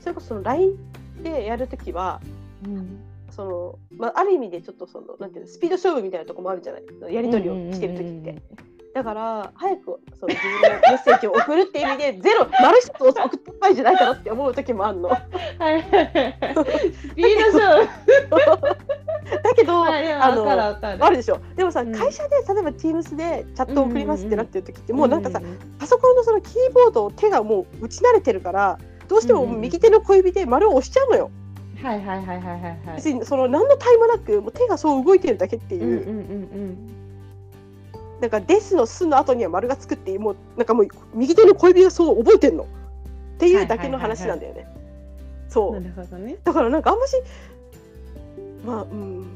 [0.00, 0.76] うそれこそその LINE
[1.22, 2.20] でやるときは
[2.66, 3.00] うん。
[3.30, 7.14] その、まあ、ある意味でちょっとそのなんていうのスピード勝負みたいなとこもあるじゃない。
[7.14, 8.42] やり取りをしてるときって。
[8.98, 15.08] だから早くその自分のメッセージを送るっていう意味で ゼロ丸一つ送ってないじゃないかなって思う時もあるの。
[15.08, 15.22] だ
[15.60, 18.88] はいスピード勝負。
[19.58, 20.50] けど、はいあの
[21.04, 21.40] あるでしょ。
[21.56, 21.92] でもさ、うん。
[21.92, 31.30] 会社で例えば Teams でチャットを送りますってなってる時って、もうなんかさ、んんパソコンのそのキーボードを手がもう打ち慣れてるからどうしても右手の小指で丸を押しちゃうのよ。
[31.82, 32.96] はいはいはいはいはいはい。
[32.96, 36.94] 別にその何のタイもなくもう手がそう動いてるだけっていう、うんうんうん
[38.20, 42.66] なんか「です」の「す」の後には丸がつくっていうもうなんかもう右手の小指がそう覚えてんのっ
[43.38, 44.66] ていうだけの話なんだよね。
[45.48, 47.16] そううんなるほどねだからなんかあんまし
[48.64, 49.26] まあうん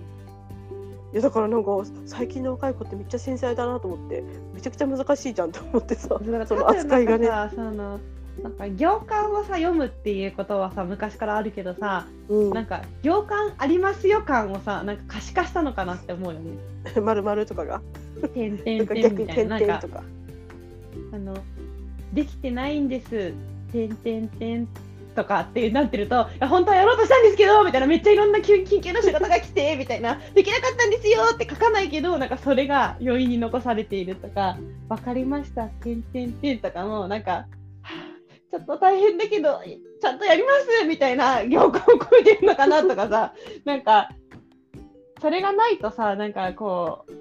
[1.13, 1.71] いやだからなんか
[2.07, 4.23] 最近の若い子ってめっちゃ繊細だなと思って
[4.55, 6.09] めちゃくちゃ難しいじゃんと思ってさ
[6.47, 7.29] その扱いがね。
[7.29, 8.01] なんかさその
[8.43, 16.57] なんか行間をさ読むっていうことはさ昔からあるけどさうんなんか行間ありますよ感をさなんか可視化したのかなって思うよね。
[17.01, 17.83] まるまるとかが
[18.29, 20.03] 点々なんか逆に点みたいななんか。
[21.13, 21.35] あの
[22.13, 23.33] できてないんです
[23.73, 24.69] 点々点
[25.15, 30.21] とかってなってると本当はやろうとしたんですけどみたいなめっちゃいろんな緊緊急な仕事が来て みたいな。
[30.35, 34.57] できなかったんですよって書かないけどなんかそれが余韻に残されているとか
[34.89, 37.47] わかりました点々点とかもなんかは
[37.83, 38.13] あ
[38.51, 39.61] ちょっと大変だけど
[40.01, 40.49] ちゃんとやりま
[40.81, 44.11] すみたいな行間を超えてるのかなとかさなんか
[45.21, 47.13] それがないとさなんかこう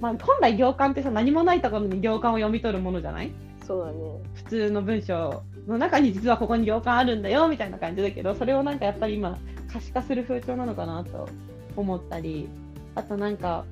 [0.00, 3.32] まあ、本来行間ってさ何もないところに行間を読み取るものじゃない？
[3.66, 3.98] そうだね。
[4.34, 9.36] 普通の文章の中に実はここに行間あるんだよみたいな感じだけどそれをなんかやっぱり今
[9.72, 11.28] 可視化する風潮なのかなと
[11.76, 12.48] 思ったり。
[12.94, 13.66] あとなんか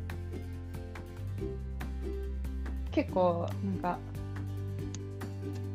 [2.91, 3.99] 結構なんか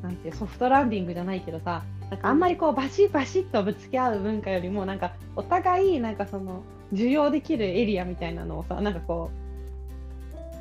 [0.04, 6.62] なんてソフトランディングじゃないけどさなんかあんまりこうバシッバシッとぶつけ合う文化よりもなんかお互いなんかその
[6.94, 9.49] 受容できるエリアみたいなのをさなんかこう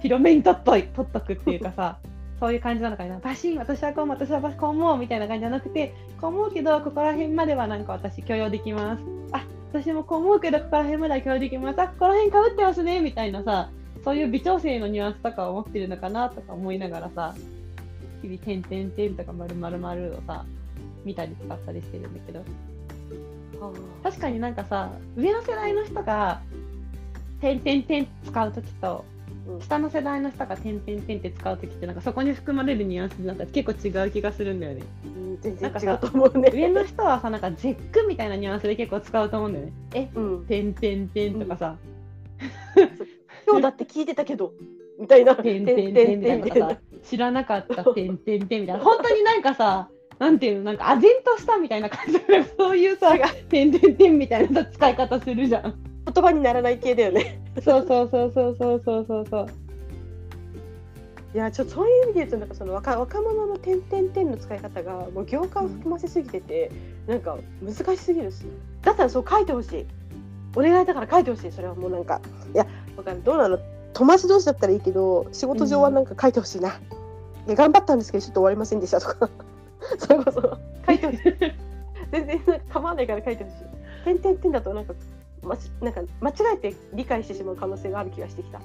[0.01, 1.99] 広めに取っとい取っとくっていうかさ
[2.41, 3.19] そういう感じなのかな。
[3.19, 9.03] バシン私はこう思う私はこう思うみたいな感じじゃなくてこう思うけどここら辺まではなんか私許容できます。
[9.33, 11.81] あ私もこう思うけどここら辺までは許容できます。
[11.81, 13.71] あここら辺かぶってますねみたいなさ
[14.05, 17.35] そういう微調整のニュアンスとかを持ってるのかなとか思いながらさ
[18.23, 20.45] 日々点々点とか丸々丸をさ
[21.05, 22.45] 見たり使ったりしてるんだけど。
[24.05, 26.41] 確かになんかさ上の世代の人が
[27.41, 29.18] 点々点使う時とうん
[29.61, 34.83] 下の世代の人が点々点って使う時ってなんかそこに含まれるニュアンスなんか結構違う気がするんだよね。
[35.05, 36.51] うん全然違うと思うね。
[36.53, 39.73] 上の人はさなんか絶句みたいなニュアンスで結構使うと思うんだよね。
[39.95, 41.77] えうん、点々点とかさ、
[43.47, 44.53] 今日だって聞いてたけど
[44.99, 45.35] みたいな。
[45.37, 46.77] 点々点みたいなさ。
[47.03, 48.79] 知らなかった点々点みたいな。
[48.79, 53.17] 本当になんかさなんていうのなんか唖然としたみたいな感じでそういうさ
[53.49, 57.41] 点々点みたいなさ使い方するじゃん言葉にならない系だよね。
[57.63, 59.49] そうそうそうそうそうそうそうそう。
[61.35, 66.71] いやちょっとそういう意味で言うとなんかその若若者の点々点の使い方がもう行間を含ませすぎてて、
[67.07, 68.45] なんか難しすぎるし。
[68.83, 69.87] だったらそう書いてほしい。
[70.57, 71.53] お願いだから書いてほしい。
[71.53, 72.21] それはもうなんか。
[72.55, 72.67] いや
[72.97, 73.59] わかるどうなの？
[73.95, 76.73] 友達同士だったらいいけど仕事上はなんか書いてほしいな、い
[77.49, 79.29] や頑張ったんですけどちょっと終わりませんでしたとか。
[79.99, 81.23] それこそ書いてほしい。
[82.13, 82.41] 全然
[82.71, 83.57] 構わないから書いてほしい。
[84.05, 84.95] 点々点だとなんか
[85.81, 88.61] なんか間違えて理解してしまう可能性がある気がしてきた。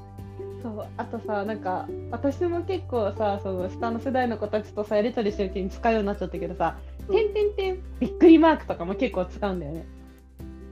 [0.62, 6.78] そうあとさなんか私も結構さその下の世代の子たちとさやり取りしてるうちに使うようになっちゃったけどさ
[7.10, 9.86] 「うんてんてんてん」びっくりマークとかも結構使うんだよね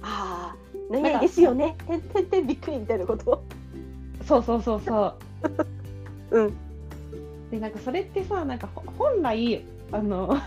[0.02, 1.76] ああ、何々ですよね。
[1.86, 3.43] てんてんてんびっくりみたいなこと？
[4.26, 5.13] そうそうそうそ
[6.32, 6.54] う うん。
[7.52, 10.38] でなんかそれってさなんかほ本来あの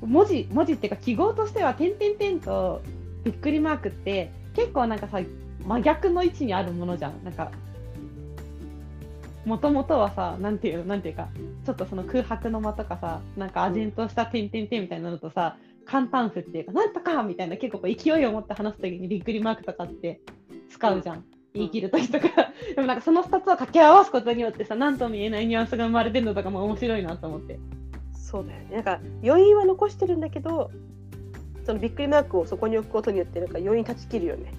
[0.00, 2.80] 文字文字っていうか記号としては「てんてんてん」と
[3.26, 5.18] びっくりマークって結構なんかさ
[5.66, 7.24] 真逆の位置にあるものじゃん。
[7.24, 7.50] なんか
[9.44, 11.28] もともとはさなんていうのなんていうか
[11.64, 20.20] ちょっとその空白の間とかさなんか唖然とした「てんてんてん」みたいなのとさ簡単符っていうかなんとかみたいな結構こう勢いを持って話すときにびっくりマークとかって
[20.70, 22.28] 使うじゃん、言い切るときとか。
[22.74, 27.58] でもなんかその2つを掛け合わすことによってさ何とも言えないニュアンスが生まれてるのとかも面白いなと思って。
[28.12, 28.74] そうだよね。
[28.74, 30.70] なんか余韻は残してるんだけど、
[31.66, 34.52] そのびっくりマークをそこに置くことによってなんか余韻断ち切るよね。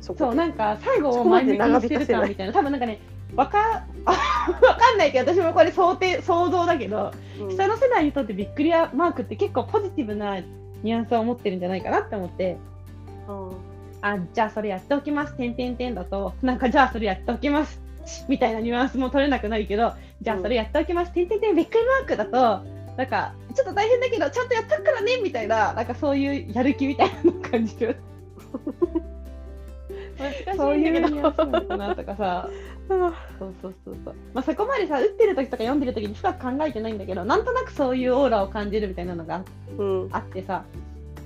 [0.00, 2.98] そうなんか最後を前向きにしてるかみたいな多分なんかね
[3.34, 3.58] わか
[4.06, 4.14] わ
[4.76, 7.50] かんないけど私もこれ想定想像だけどうん。
[7.50, 10.40] 下の世代にとってびっくりマークって結構ポジティブな
[10.82, 12.56] ニュアンスを持ってるんじゃないかなって思って。
[13.28, 13.68] うん。
[14.00, 17.80] あじゃあそれやっておきます、てんてんてんだと、なんかじゃあそれやっておきます、
[18.28, 22.64] みたいなニュアンスも取れなくなるけど、じゃあそれやっておきます、てんてんてんびっくりマークだと、
[22.98, 27.96] なんかちょっと大変だけど、ちゃんとやったからねみたいな、なんかそういうやる気みたいなのを感じる。
[30.56, 32.50] そういうのかなとかさ、
[32.88, 34.14] そうそうそうそう。
[34.34, 39.44] まあ、そこまでさ、打ってる時とか読んでる時に深く考えてないんだけど、なんとなくそういうオーラを感じるみたいなのが
[39.78, 40.64] うんあってさ、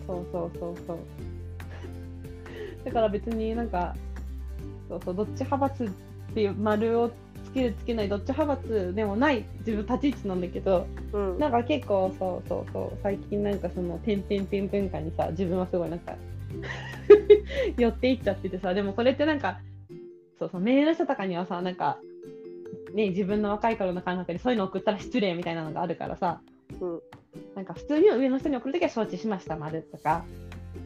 [0.07, 0.99] そうそうそうそう。
[2.85, 3.97] だから別になんか、
[4.91, 5.89] そうそう、どっち派閥っ
[6.35, 7.11] ていう丸を
[7.53, 11.39] つけるつけない、どっち派閥でもない自分立ち位置なんだけど、うん。
[11.39, 16.17] なんか結構そうそうそう、最近なんかその点々点文化にさ、自分はすごいなんか
[17.77, 19.61] 寄っていっちゃっててさ、でもこれってなんか、
[20.39, 21.99] そうそう、メールの人とかにはさ、なんか、
[22.95, 26.41] ね、自分の若い頃の感覚でそういうの送ったら失礼みたいなのがあるからさ、
[26.81, 27.01] うん。
[27.55, 30.25] なんか普通に上の人に送るときは承知しました、丸とか、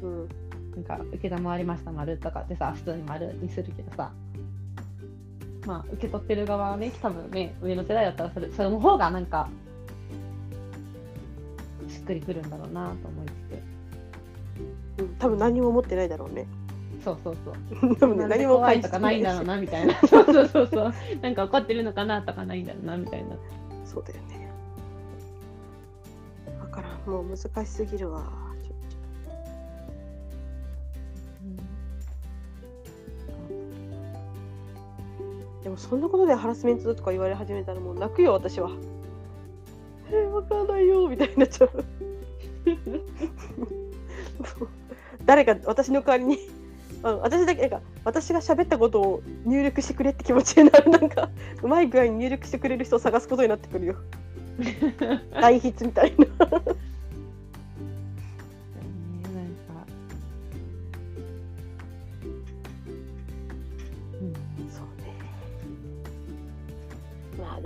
[0.03, 0.29] うん。
[0.75, 4.13] なんか受け賜りました、丸とかってさ、普通に丸にするけどさ、
[5.67, 9.49] まあ、受け取ってる側はね、多分ね、上の世代だったらそれ、それの方がなんか、
[11.89, 13.33] しっくりくるんだろうなと思いつ
[14.99, 16.47] うん多分何も思ってないだろうね。
[17.01, 17.97] つ、そうそうそう。
[18.01, 19.95] 多分ね何も怖いとかないんだろうなみたいな。
[20.07, 20.95] そ うそうそうそう。
[21.21, 23.37] なんか怒ってるのかなとかないんだろうなみたいな。
[23.85, 24.51] そうだよね。
[26.61, 28.46] だからんもう難しすぎるわ。
[35.67, 38.71] でもそんなことでハラスメントとか言われ始めたらもう泣くよ私は。
[40.09, 41.85] えー、わかんないよみたいになっちゃう。
[45.27, 46.39] 誰か私の代わりに。
[47.03, 50.89] あの私だけなんか私が喋ったことを入力してくれって気持ちになる。
[50.89, 53.97] なんかうまい具合に入力してくれる人を探すことになってくるよ。
[55.35, 56.27] 代筆みたいな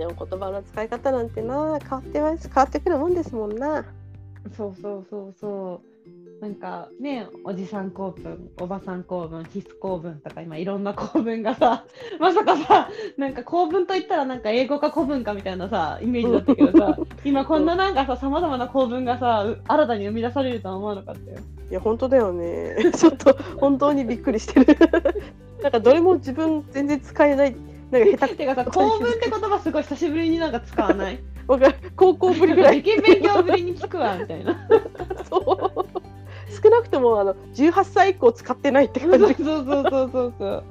[0.01, 2.47] でも言葉の使い方なんてな変わってます。
[2.47, 3.85] 変わってくるもんですもんな。
[4.57, 6.41] そうそうそうそう。
[6.41, 11.85] なんかね、おじさん公文、おばさん公文、必須公文とか今いろんな公文がさ、
[12.19, 21.37] まさかさ、なんか公文といったらなんか英語か古文かみたいなさ、イメージだったけどさ、 今こんななんかさ、さまざまな公文がさ、う新たに生み出されるとは思わなかったよ。
[21.69, 22.75] いや本当だよね。
[22.97, 24.75] ちょっと本当にびっくりしてる。
[25.61, 27.55] なんかどれも自分全然使えない
[27.91, 31.19] なんか下手くてかさ、公文って言葉すごい久しぶりになんか使わない？
[31.47, 31.75] わかる。
[31.95, 32.79] 高校ぶりぐらい。
[32.79, 34.55] 受験勉強ぶりに聞くわ、みたいな。
[35.29, 36.01] そう。
[36.63, 39.17] 少なくともあの18歳以降使ってないって感じ。
[39.19, 40.63] そうそうそうそうそう。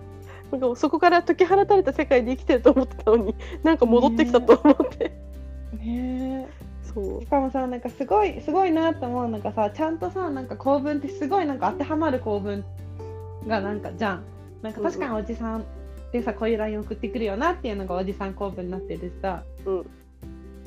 [0.53, 5.13] なんかそこから解き放たれた世界で生きてると思ってたのになんか戻ってきたと思って、
[5.79, 6.49] ねえ。
[6.83, 7.21] そう。
[7.21, 12.65] しかもさなんかすごいすごいなと思うのがさちゃんとさなんか構文ってすごいなんか当てはまる構文
[13.47, 14.25] がなんかじゃん。
[14.63, 15.65] なんか確かにおじさん
[16.13, 19.43] でさこういう LINE 送ってくるよなっていうのがおじさん構文になってるしさ。
[19.65, 19.87] うん。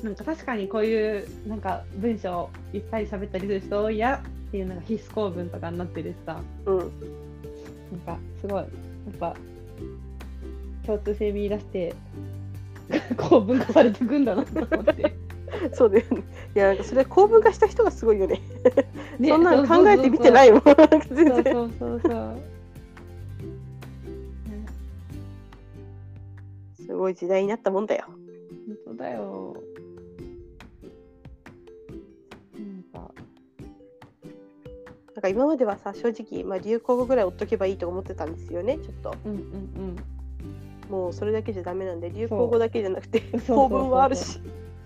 [0.02, 6.40] なんか確かにこういうなんか文章をいっぱい喋ったりする人多いやっていうのが必須構文とかになってるしさ。
[6.66, 6.78] うん。
[6.78, 6.88] なん
[8.06, 8.66] かすごいやっ
[9.18, 9.34] ぱ
[10.86, 11.94] 共通性見出して
[13.16, 15.14] 構文化されていくんだなと思って。
[15.72, 16.22] そうだよね。
[16.54, 18.40] いやそれ公文化した人がすごいよね。
[19.18, 20.62] ねそんなの考えてみてないもん。
[20.62, 22.53] そうそうそうそう。
[26.94, 28.04] すごい時代になったもんだよ。
[28.06, 29.56] 本当だよ。
[35.14, 39.14] なんか、今まではさ正直、まあ、流行語ぐらい追っとけばいいと思ってたんですよねちょっと。
[39.24, 39.96] うんうん
[40.88, 44.38] もうそれだけじゃダメなんで流行語だけじゃなくてそうそう公文はあるし。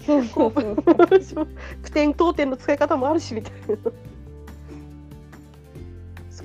[0.08, 0.26] うん。
[0.28, 0.96] そうそうそうそう。
[0.96, 1.46] 私も
[1.82, 3.76] 句点当点の使い方もあるしみたいな。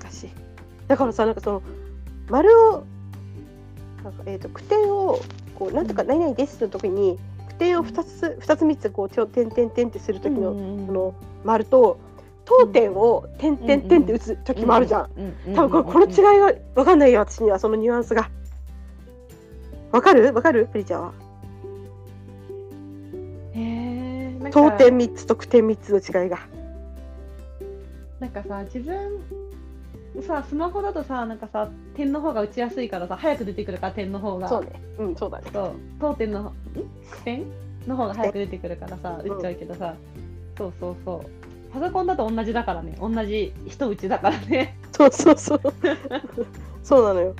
[0.02, 0.30] 難しい。
[0.90, 1.64] だからさなんかその
[2.28, 2.84] 丸を
[4.04, 5.20] なんか、えー、と句点を
[5.56, 12.00] こうなんとか何々ですの時に句点を2つ2つ3つこう点点点ってする時の、のその丸と
[12.46, 15.10] 当点を点点点って打つ時もあるじゃ
[15.48, 15.52] ん。
[15.52, 18.30] ん多分これこの違いが分かんないよ私にはそのニュアンスが。
[19.92, 20.34] わかる？
[20.34, 20.68] わかる？
[20.72, 21.14] プリちゃんは。
[24.52, 26.40] 当点3つと句点3つの違いが。
[28.20, 29.20] なんかさ、自分、
[30.22, 34.48] さ、スマホだとさ、なんかさ、点の方が打ちやすいからさ、早く出てくるから点の方が。
[34.48, 34.72] そうね。
[35.00, 35.46] うんそうだね。
[35.52, 36.54] そう、当点の、
[37.24, 37.46] 点
[37.88, 39.96] の方が早く出てくるからさ、うん打っちゃうけどさ、
[40.58, 41.74] そうそうそう。
[41.74, 44.78] パソコンだと同じだからね、同じ一打ちだからね。
[44.92, 45.62] そうそうそう。
[46.84, 47.36] そうなのよ。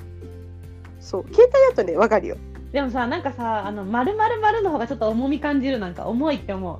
[0.98, 2.36] そう携帯だとねわかるよ。
[2.72, 6.78] でもさ、なんかさ、あの、丸々丸の方がちょっと重み感じる、なんか重いって思う。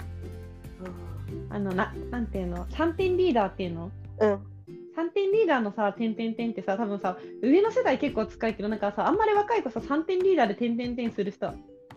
[1.51, 3.91] あの、な、なんていうの、3点リーダーっていうの？
[4.19, 4.54] うん
[4.97, 11.53] 3点リーダーのさ、点々点ってさ、多分さ、上の世代結構使うけど、なんかさ、あんまり若い子さ、3点リーダーで点々点する人、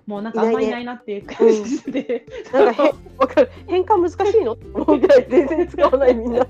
[0.08, 2.76] もうなんかあんまりいないなっていう感じで、 なん。
[2.76, 3.50] かへわかる。
[3.68, 4.54] 変換難しいの？
[4.54, 6.46] って思うぐらい全然使わないみんな。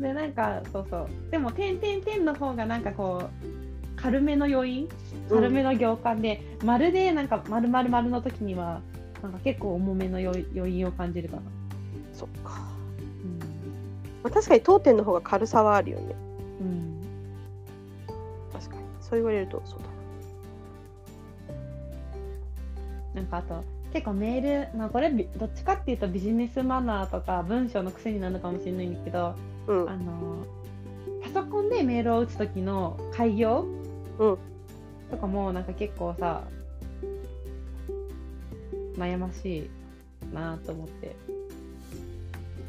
[0.00, 4.88] で、なんか、そうそう、でも、点々点の方がなんかこう、軽めの余韻、
[5.28, 8.80] 軽めの行間で、まるでなんか、丸々丸の時には、
[9.22, 11.42] なんか結構重めの余余韻を感じるかな。
[14.22, 16.14] まあ、確かに当店の方が軽さはあるよね。
[16.60, 17.00] うん
[18.52, 18.82] 確かに。
[19.00, 19.86] そう言われるとそうだ。
[23.14, 29.34] なんかあと結構メール、まあ、これびどっちかっていうとビジネスマナーとか文章の癖になるのかもしれないんだけど、
[29.66, 30.46] うんあの
[31.22, 33.64] パソコンでメールを打つ時の開業、
[34.18, 34.38] うん
[35.10, 36.42] とかもなんか結構さ
[38.96, 39.70] 悩まし
[40.30, 41.14] いなと思って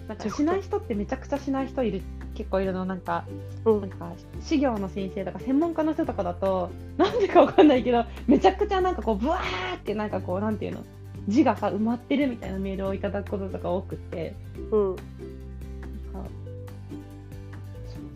[0.08, 2.02] なんかしない人ってめちゃくちゃしない人いる。
[2.36, 3.26] 結構いるのなんか
[3.66, 3.82] うん。
[3.82, 10.84] なんか資料の先生とか専門家の人とかだと なんでかわかんないけどめちゃくちゃなんかこうブワーってなんかこうなんていうの？
[11.28, 14.36] 字がさ埋まってるみたいなメールをいただくこととか多くって。
[14.72, 14.88] うん。
[14.90, 15.02] なんか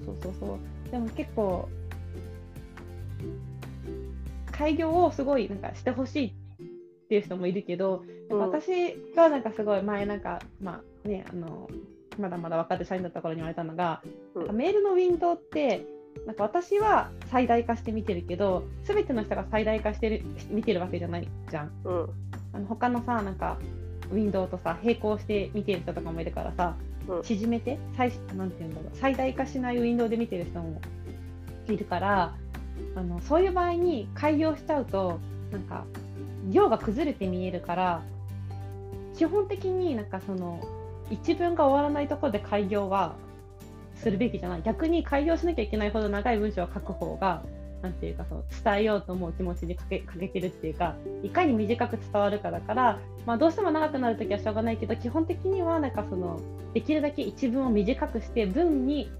[0.05, 0.91] そうそうそうそう。
[0.91, 1.69] でも結構
[4.51, 8.39] 開業をすごいなんかしてほしいっていう人もいるけど、うん。
[8.39, 11.69] 私がなんかすごい前なんかまあねあの
[12.19, 14.01] まだまだ若手社員だった頃に言われたのが、
[14.35, 14.55] うん。
[14.55, 15.85] メールのウィンドウって
[16.25, 21.71] なんか私は最大化して見てるけど全ての人が最大化してる見てるわけじゃないじゃん。
[21.83, 22.09] うん。
[22.53, 23.57] あの他のさなんか
[24.11, 26.75] ウィンドウとさ並行して見てる人とかもいるからさ、
[27.07, 27.23] うん。
[27.23, 30.81] 縮めて最なんていうんだろう最大化しないウィンドウで見てる人も
[31.67, 32.35] いるから
[32.95, 35.19] あのそういう場合に開業しちゃうと
[35.51, 35.85] なんか
[36.49, 38.03] 量が崩れて見えるから
[39.15, 40.61] 基本的になんかその
[41.09, 43.15] 一文が終わらないところで開業は
[43.95, 44.61] するべきじゃない。
[44.63, 47.43] 逆に開業しなきゃいけないほど長い文章を書く方が
[47.81, 56.39] なんていうかその伝えようと思う気持ちにかけかけてるっていうかいかに短く伝わるかだから、まあ、どうしても長くなるときはしょうがないけど基本的にはなんかその
[56.73, 59.11] できるだけ一文を短くして文に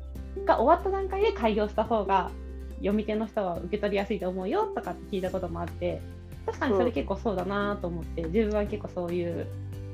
[0.45, 2.31] が終わった段階で開業した方が
[2.77, 6.01] 読み手の人は受け取りやすいと思うよとかって聞いたこともあって
[6.45, 9.47] 確かにそれ結構そうだなと思って、自分は結構そういう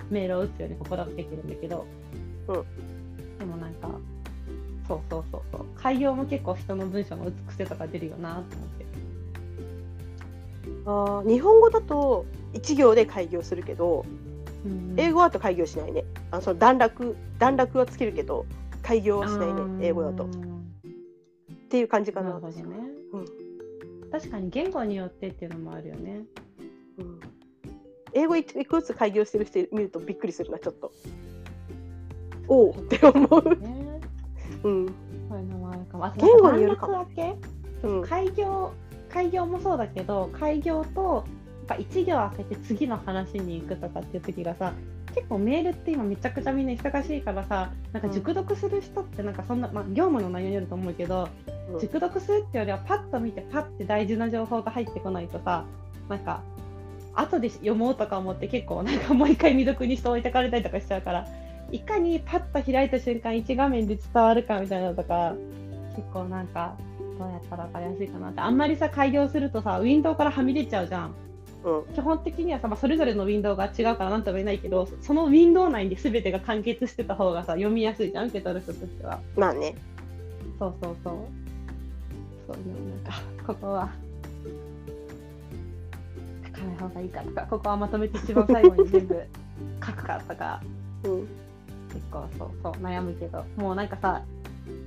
[0.10, 1.86] メールを打つように心がけてるんだけど、
[2.47, 2.66] うん
[3.39, 3.89] でもなんか
[4.88, 8.86] そうそうそうそう開業も結構人の文章の打つ癖とか出るよなと思って。
[10.86, 14.06] あー日本語だと一行で開業するけど、
[14.66, 16.04] うん英語だと開業しないね。
[16.32, 18.45] あその段落段落はつけるけど
[18.82, 20.26] 開業はしないね英語だと。
[20.26, 20.54] っうん
[21.70, 22.30] ていう感じかな。
[22.30, 22.64] なるほどね、
[23.14, 23.26] うん
[24.12, 26.22] 確かに言語によってっていうのもあるよね。
[26.99, 27.20] うん
[28.14, 30.91] 英語一個ずつ開業してる人見るとびっくりするなちょっと。
[32.47, 33.55] おおって思う。
[33.55, 33.99] ね
[34.64, 34.86] うん
[35.30, 36.05] そういうのもあるかも。
[36.05, 36.88] あと言語によるか
[38.07, 38.74] 開業
[39.09, 41.26] 開業もそうだけど開業と
[41.68, 44.74] やっぱ一行開けて次の話に行くとかっていう時がさ
[45.14, 55.66] 結構メールって今めちゃくちゃみんな忙しいからさなんか熟読する人ってなんかそんな、まあ、業務の内容によると思うけど、うん熟読するってよりはパッと見てパッて大事な情報が入ってこないとさ
[56.09, 56.43] なんか
[57.16, 61.28] 後で読もうとか思って結構なんかもう一回未読にして置いてかれたりとかしちゃうから
[61.72, 65.36] いかにパッと開いた瞬間一画面で伝わるかみたいなのとか
[65.95, 66.76] 結構なんか
[67.20, 68.41] どうやったら分かりやすいかなって。
[68.41, 71.16] あんまりさ開業するとさウィンドウからはみ出ちゃうじゃん。
[71.64, 71.93] うん。
[71.93, 79.20] 基本的にはさ、まあ、それぞれのウィンドウが違うからなんとも言えないけどそのウィンドウ内で全てが完結してた方がさ読みやすいじゃん受け取る人としては。
[79.36, 79.76] まあね。
[80.59, 81.16] そうそうそう。
[82.47, 83.89] そういうのなんかここは
[86.64, 89.24] ない方がいいかとかここはまとめて一番最後に全部
[89.86, 90.61] 書くかとか
[91.03, 91.28] うん
[91.93, 94.24] 結構そうそう悩むけどもうなんかさ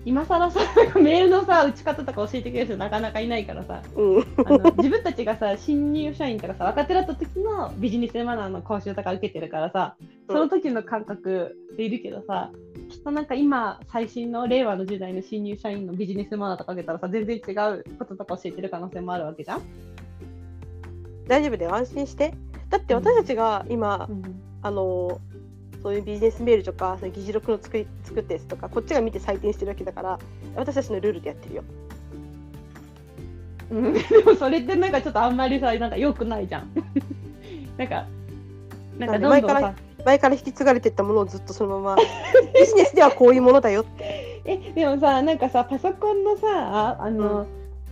[0.05, 0.61] 今更さ
[0.97, 9.97] メールのさ打ち方とか教えてくれる人なかなかいないからさうんあの自分たちがさ新入社員とかさ若手だった時のビジネスマナーの講習とか受けてるからさ
[10.29, 12.51] その時の感覚でいるけどさ、
[12.91, 19.63] きっとなんか今最新の令和の時代の新入社員のビジネスマナーとか受けたらさ全然違うこととか教えてる可能性もあるわけじゃん。
[21.27, 22.35] 大丈夫だよ安心して。
[22.71, 24.09] だって私たちが今、
[24.63, 25.21] あの
[25.83, 30.19] そういうビジネスメールとかその議事録の作り作ったやつとかこっちが見て採点してるわけだから
[30.57, 31.65] 私たちのルールでやってるよ。
[33.71, 36.71] うん、 でもそれってなんかちょっとあんまりさなんか良くないじゃん。
[37.79, 38.07] なんか
[38.99, 39.75] なんか前からさ
[40.05, 44.43] 前から引き継がれてったものをずっとそのままビジネスではこういうものだよって。
[44.49, 47.47] えでもさなんかさパソコンのさあの、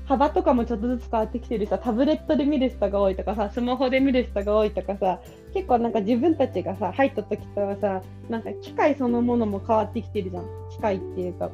[0.07, 5.21] 幅とかもちょっとずつ変わってきてるさタブレットで見る人が多いとかさスマホで見る人が多いとかさ
[5.55, 10.45] 結構なんか自分たちがさ入った時とはさなんか機械そのものも変わってきてるじゃん。
[10.71, 11.51] 機械っていうか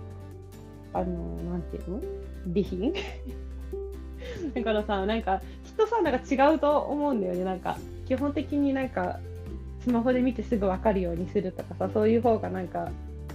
[0.92, 2.00] あのなんていうの？
[2.46, 2.92] 備品？
[4.54, 7.44] だからさなんかきっとさなんか違うと思うんだよね。
[7.44, 9.20] なんか基本的になんか
[9.80, 12.90] スマホで見てすぐ分かるようにするとかさそういう方がなんか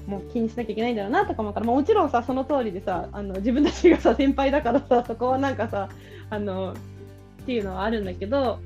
[0.07, 5.89] もう気にしなきゃいけないんだろうなとか思うから、まあ、もちろんさその通りでさあの自分たちがさ先輩だからさそこはなんかさ
[6.29, 8.59] あのっていうのはあるんだけど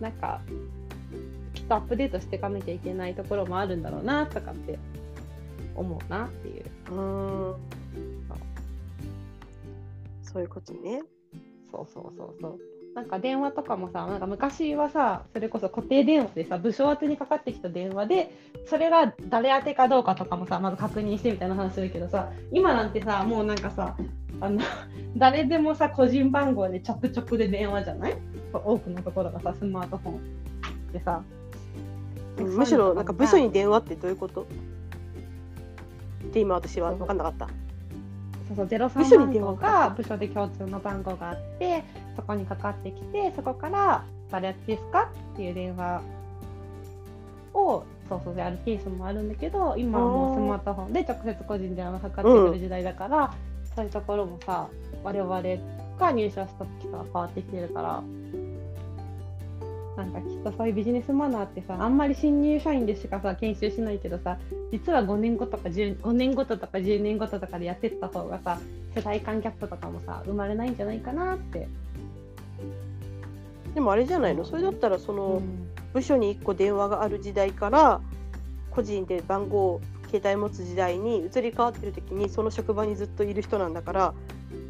[0.00, 0.40] なんか
[1.54, 4.78] きっとアップデートしていかなきゃいけないところもあるんだろうなとかって
[5.74, 6.64] 思うなっていう。
[6.90, 7.56] うーん。
[10.22, 11.02] そういうことね。
[11.70, 18.34] そうそうそうそうなんか電話とかもさなんか昔はさそれこそ固定電話でさ部署宛てにかかってきた電話で
[18.66, 23.96] それが誰宛てかどうかとかもさまず確認してみたいな話するけどさ今なんてさもうなんかさ
[24.40, 24.60] あの
[25.16, 28.16] 誰でもさ個人番号で直々で電話じゃない？
[28.52, 31.22] 多くのところがさスマートフォンでさ。
[32.38, 34.42] うんむしろなんか部署に電話ってどういうこと？
[34.42, 34.46] っ
[36.32, 37.46] て今私は分かんなかった。
[38.48, 41.84] そうそう部署03番に電話号が部署で共通の番号があって
[42.16, 45.10] そこにかかってきてそこから誰ですか？
[45.34, 46.02] っていう電話
[47.54, 53.34] をそうそうやるケースもあるんだけど今はもうスマートフォンで直接個人電話がかかってくる時代だから、
[53.76, 54.68] そういうところもさ
[55.04, 55.42] 我々
[55.98, 58.02] が入社した時とは変わってきてるから。
[59.96, 64.38] なんかきっとそういうビジネスマナーってさあんまり新入社員でしかさ研修しないけどさ
[64.72, 68.58] 実は5年後とか10 5年ごととか10年ごととかでやってった方がさ
[68.94, 71.68] 世代間ギャップとかもさ生まれないんじゃないかなって、
[73.74, 74.44] でもあれじゃないの？
[74.44, 75.66] それだったらその、うん。
[75.92, 78.00] 部署に1個電話がある時代から
[78.70, 84.14] 個人で番号携帯持つ時代に移り変わってる時にその職場にずっといる人なんだから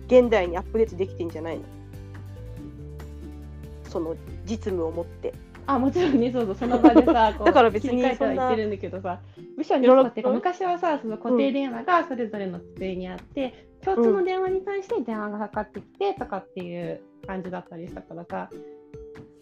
[0.07, 1.65] 現代にアップデートできてんじゃないの？
[3.91, 5.35] その実務を持って。
[5.67, 6.33] あもちろんね。
[6.33, 6.55] そうそう。
[6.55, 9.21] その場でさ だから別にそんなは言ってるんだけどさ
[9.57, 18.49] 部署にいろいろ1個ってか昔はさその固定電話がそれぞれの机にあって、共通の電話に対して電話がかかってきてとかっていう感じだったりしたからさ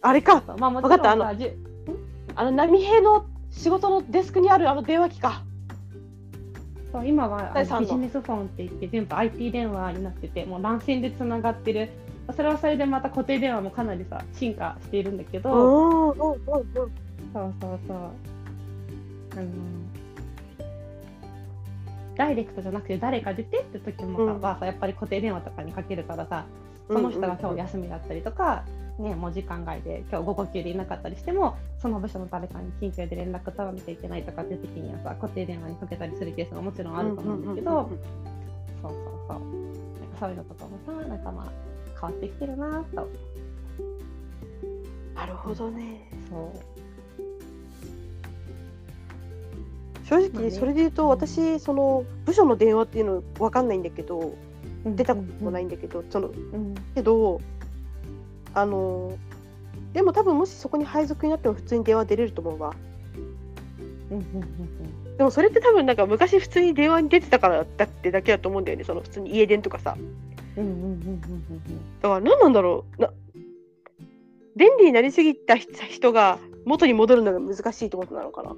[0.01, 0.43] あれか。
[0.57, 1.11] まあもちろんわかった。
[1.11, 1.27] あの
[2.35, 5.43] あの波平の仕事のデスクにあるあの電話機か。
[6.91, 11.89] そう今はビジネスフォンって言って全部 IP 電話になっててもう乱線でつながってる。
[12.35, 16.39] それはそれでまた固定電話もかなりさ進化しているんだけど、うんうんうんうん
[17.33, 17.97] そうそうそう。
[17.97, 19.47] あの
[22.15, 24.67] ダイレクトじゃなくて誰か出てって時もさ,、うん。
[24.67, 26.45] やっぱり固定電話とかにかけるからさ
[26.87, 28.65] その人が今日休みだったりとか、
[28.99, 37.89] ね、もう時間外で今日午後休でいなかったりしてもその部署の誰かに緊急で連絡取らなきゃいけないとかっていう時にはさ固定電話にかけたりするケースももちろんあると思うんだけど、
[38.81, 38.93] そうそう
[39.27, 39.37] そう。
[39.37, 41.51] なんかそういうのとかもさなんかまあ
[41.93, 43.09] 変わってきてるなと。
[45.15, 46.09] なるほどね。
[46.29, 46.79] そう。
[50.09, 54.33] 正直それで言うと私その部署の電話っていうの分かんないんだけど
[54.83, 56.75] 出たこともないんだけどそのうん。
[56.95, 57.39] けど
[58.53, 59.17] あの
[59.93, 62.75] でも多分もしそこに配属になっても普通に電話出れると思うわ。
[64.11, 69.97] うんうんうんでもそれって多分なんか昔普通に電話に出てたからだってだけだと思うんだよねその普通に家電とかさ。
[70.55, 73.11] うんうんうんうんうんうんだから何なんだろうな
[74.55, 78.55] 便利になりすぎた人が元に戻るのが難しいってことなのかな。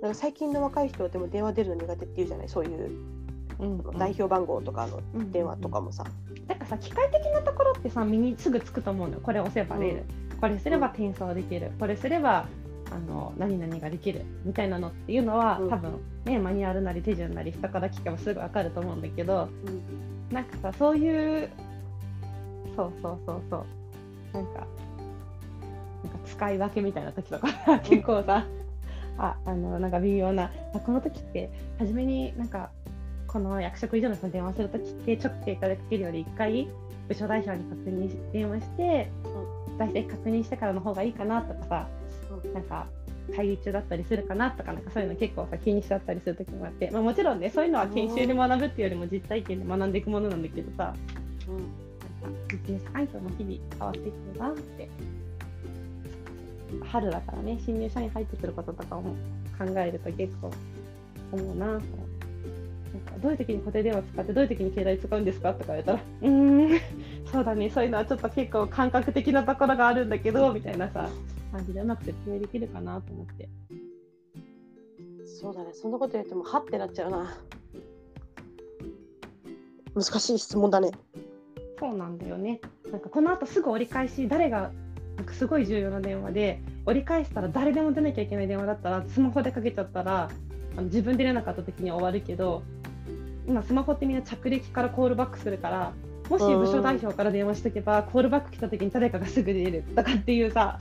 [0.00, 3.15] なんか最近の若い人はでも電話出るの苦手って言うじゃないそういう
[3.58, 3.98] うんうん。
[3.98, 6.04] 代表番号とかのうん電話とかもさ、
[6.48, 9.20] なんかさ機械的なところってさ身にすぐつくと思うのよ。
[9.22, 10.04] これ押せば出る、
[10.40, 11.72] これすれば転送できる。
[11.78, 12.46] これすれば
[12.90, 15.70] あの何々ができるみたいなのっていうのは、うん。
[15.70, 19.48] 多分ねマニュアルなり手順なり人から聞けばすぐ分かると思うんだけど
[20.30, 21.50] なんかさそういう
[22.76, 23.66] そうそうそうそう。
[24.32, 24.66] なんか
[26.04, 27.48] なんか使い分けみたいな時とか
[27.84, 28.44] 結構さ
[29.18, 30.52] ああのなんか微妙な。
[30.74, 32.70] あこの時って初めになんか
[33.26, 36.68] この役職以上の人に電話する時って直径からかけるより1回
[37.08, 39.10] 部署代表に確認し電話して、
[39.78, 41.88] 大体確認してからの方がいいかなとかさ、
[42.52, 42.86] なんか
[43.34, 50.94] 会議中だったりするかなとかなんかそういうの結構さ気にしちゃったりする時もあって、まあ、もちろんねそういうのは研修で学ぶっていうよりも実体験で学んでいくものなんだけどさ
[51.48, 51.86] うん。
[52.22, 54.88] なんかビジネス環境も日々変わっていくるなって
[56.84, 59.14] 春だからね新入社員入ってくることとかも
[59.58, 60.50] 考えると結構
[61.32, 61.86] 思うななんか
[63.22, 66.80] どういう時に固定電話使ってどういう時に携帯使うんですかとか言われたらうーん
[67.30, 71.08] そうだねそういうのはちょっと結構感覚的なところがあるんだけどみたいなさ
[71.52, 73.48] 感じでうまく説明できるかなと思って
[75.24, 77.36] そうだねそんなこと言ってもはってなっちゃうな
[79.96, 80.90] 難しい質問だね。
[81.80, 82.60] そうなんだよね。
[82.92, 84.70] なんかこの後すぐ折り返し、誰が
[85.16, 90.30] なんかすごい重要な電話で、折り返したら誰でも出なきゃいけない電話だったら、スマホでかけちゃったら、
[90.76, 92.62] あの自分で出なかった時には終わるけど、
[93.46, 95.92] 今、スマホってみんな着歴からコールバックするから、
[96.28, 100.80] もし部署代表から電話しとけば、コールバック来た時に誰かがすぐ出るとかっていうさ、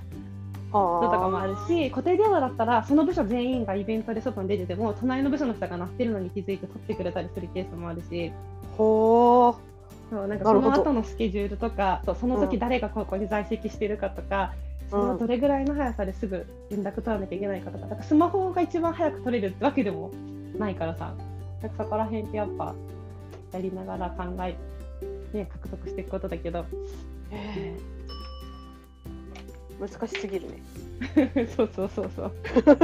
[0.73, 8.31] のとかもあるし、固定電話だったら、その部署全員がイベントで外に出てても、隣の部署の人が鳴ってるのに気づいて取ってくれたりするケースもあるし。
[8.77, 9.55] ほ
[10.09, 14.53] そうなんかその後のスケジュールとかその時誰がここに在籍してるかとか、
[14.89, 20.11] そのどれぐらいの速さですぐ連絡取らなきゃいけないかとかだからスマホが一番早く取れるってわけでも
[20.57, 21.15] ないからさ
[21.65, 22.75] なんかそこら辺ってやっぱ
[23.51, 24.55] やりながら考え、
[25.35, 26.63] ね、獲得していくことだけど、
[27.31, 27.75] え
[29.79, 30.61] 難しすぎるね。
[31.57, 32.31] そうそうそうそう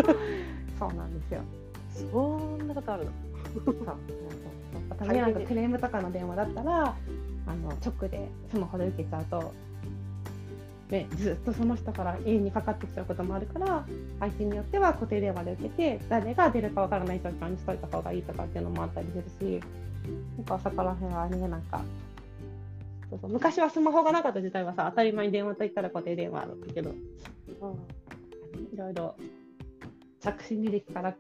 [0.79, 1.41] そうなんですよ。
[2.11, 3.11] そんなことあるの？
[3.65, 3.75] そう
[5.05, 6.95] なんかクレームとかの電話だったら
[7.45, 9.53] あの直でスマホで受けちゃうと、
[10.91, 13.85] ね、ずっとその人から永遠にかかってきちゃうこともあるから
[14.19, 19.63] 相手によっては固定電話で受けて誰が出るかわからない状況にしといた方がいいとかっていうのもあったりするし
[20.37, 21.81] なんかそこら辺はねなんか
[23.09, 29.15] そうそう昔はスマホがなかった時代はさ当たり前に電話と言ったら固定電話だったけどいろいろ
[30.19, 31.15] 着信履歴から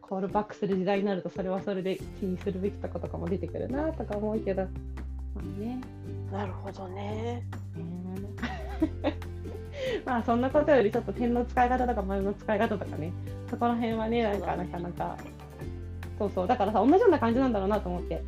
[0.00, 4.62] コールバックする時代になるとそれはそれで気にするべきとことかも出てくるなとか思うけど。
[4.62, 5.80] まあね。
[6.30, 7.42] なるほどね。
[10.04, 13.12] まあそんなことよりちょっと点の使い方とか丸の使い方とかね。
[13.50, 15.16] そこら辺はねなんかなかなか。
[16.18, 16.46] そうそう。
[16.46, 18.22] だからさ同じような感じなんだろうなと思って。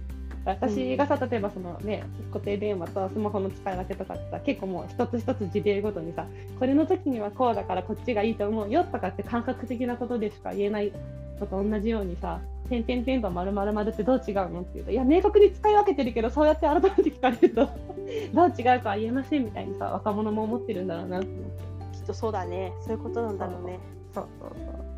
[0.44, 6.26] 私がさ例えばそのね固定電話とスマホの使い分けとかってさ結構もう一つ一つ事例ごとにさ
[6.59, 10.92] これの時にはこうだからこっちがいいと思うよとかって感覚的なことでしか言えない
[11.41, 17.66] のと同じようにさ点々点と丸々丸ってどう違うのっていうといや明確に使い分けてるけどそうやって改めて聞かれると
[18.34, 21.51] どう違うかは言えませんみたいにさ若者も思ってるんだろうなって思っ
[21.93, 21.99] て。
[21.99, 22.72] きっとそうだね。
[22.80, 23.78] そういうことなんだろうね。
[24.14, 24.89] そうそうそう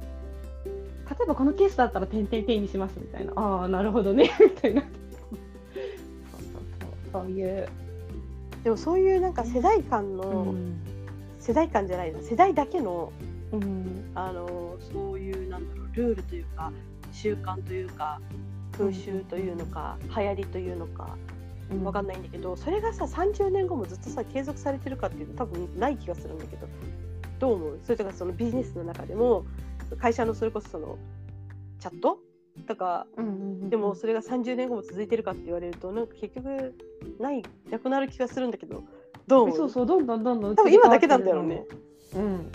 [1.11, 3.33] 例えばこのケースだったら点々点にしますみたいな。
[3.35, 4.31] ああなるほどね。
[4.41, 4.83] みたいな。
[4.83, 5.33] そうそう
[7.13, 7.23] そう。
[7.25, 7.69] そういう、
[8.63, 10.77] でもそういうなんか世代間うの、ん。
[11.41, 12.21] 世代間じゃないな。
[12.21, 13.13] 世代だけの
[13.53, 14.05] うん。
[14.15, 16.73] あのそういうなんだろうルールというか
[17.13, 18.21] 習慣というか
[18.73, 21.17] 風習というのか、流行りというのか
[21.71, 26.67] うん、わかんないんだけど、それがさ30年後もずっとさ継続されてるかっていうと多分ない気がするんだけど
[27.39, 27.81] どう思う？
[27.85, 29.45] それとかそのビジネスの中でも
[30.01, 30.99] 会社のそれこそその
[31.79, 32.19] チャット？
[32.67, 33.07] とか
[33.69, 36.75] でもそれが30年後も続いてるかって言われるとなんか結局
[37.21, 38.83] ないなくなる気がするんだけど
[39.29, 39.57] どう思う？
[39.57, 41.65] そうそうどんどんどんどん多分今だけなんだろうね。
[42.15, 42.53] うん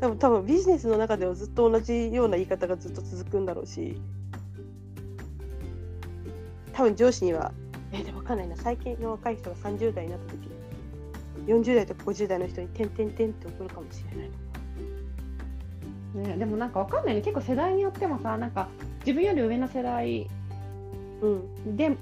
[0.00, 4.00] 多分多分ビジネスの中ではずっと同じような言い方がずっと続くんだろうし。
[6.72, 7.52] 多分上司には
[7.90, 8.56] えでも分かんないな。
[8.56, 10.48] 最近の若い人が30代になった時
[11.46, 14.30] 40代とか50代の人に「てんてんてん」って送るかもしれない。
[16.28, 17.20] ね、でもなんかわかんないね。
[17.20, 18.68] 結構世代によってもさなんか
[19.00, 20.28] 自分より上の世代
[21.22, 21.76] うん。
[21.76, 21.96] で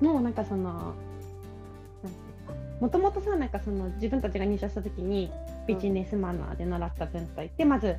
[0.00, 0.94] もうなんかその
[2.80, 5.30] もともとさなんかその自分たちが入社した時に
[5.66, 7.96] ビジネスマナーで習った文化ってまず、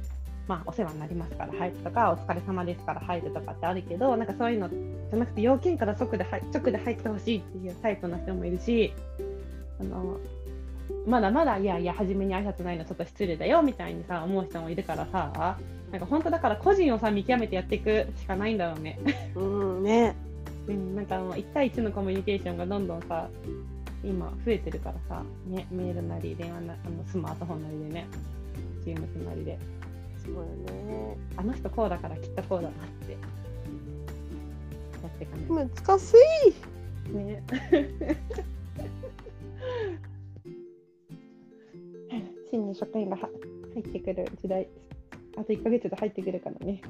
[0.47, 8.93] まあ、お世話になりますから入るとかお疲れ様ですから入るとかってあるけどなんかそういうのじゃなくて要件から即で入直で入ってほしいっていうタイプの人もいるし
[9.79, 10.19] あの
[11.07, 15.57] まだまだいやいや初めに挨拶ないのちょっと失礼だよみたいにさ思う人もいるからさ
[15.91, 18.99] なんか本当だから個人をさ見極めてやっていくしかないんだろうね。
[19.35, 20.15] うんね
[20.67, 23.29] うん、なんかもう1対1のコミュニケーションがどんどんさ
[24.05, 28.07] 今増えてるからさ、ね、メールなり電話なあのスマートフォンなりでね
[28.85, 29.57] Teams なりで。
[30.23, 31.17] そうよね。
[31.37, 32.71] あの人こうだからきっとこうだなっ
[33.05, 33.11] て。
[33.13, 33.17] や
[35.07, 36.13] っていかない難し
[36.47, 36.53] い。
[37.11, 37.43] とね。
[42.51, 43.29] 新入職員がは
[43.73, 44.67] 入ってくる時代。
[45.37, 46.81] あと1ヶ月で入ってくるからね。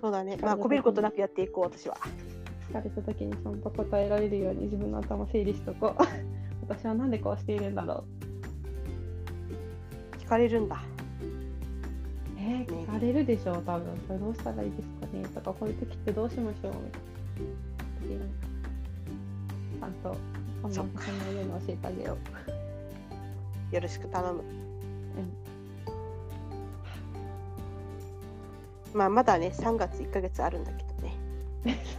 [0.00, 0.38] そうだね。
[0.40, 1.96] まあこびることなくやっていこう私は
[2.68, 6.02] 聞かれた時にちゃんと答えられるように自分の頭整理しとこう。
[6.66, 8.04] 私はなんでこうしているんだろ
[10.12, 10.16] う。
[10.16, 10.82] 聞かれるんだ。
[12.38, 13.96] えー、聞かれるでしょう、多分。
[14.06, 15.24] それどうしたらいいですかね。
[15.34, 16.72] とか、こういう時ってどうしましょう。
[18.02, 18.24] みたいな。
[18.24, 20.16] ちゃんと、
[20.62, 22.16] こんなそっかそんなように教えてあげよ
[23.72, 24.40] よろしく頼む。
[24.40, 24.44] う。
[28.96, 30.93] まあまだね3月1ヶ月あるんだけど。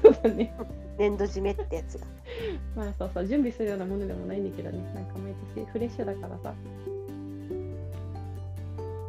[0.02, 0.54] そうだね。
[0.98, 2.06] 年度締めってやつが
[2.76, 4.78] まあそうそう、準備するようなものでもないんだけどね。
[4.94, 6.54] なんか毎年フレッシュだからさ。
[6.54, 6.56] こ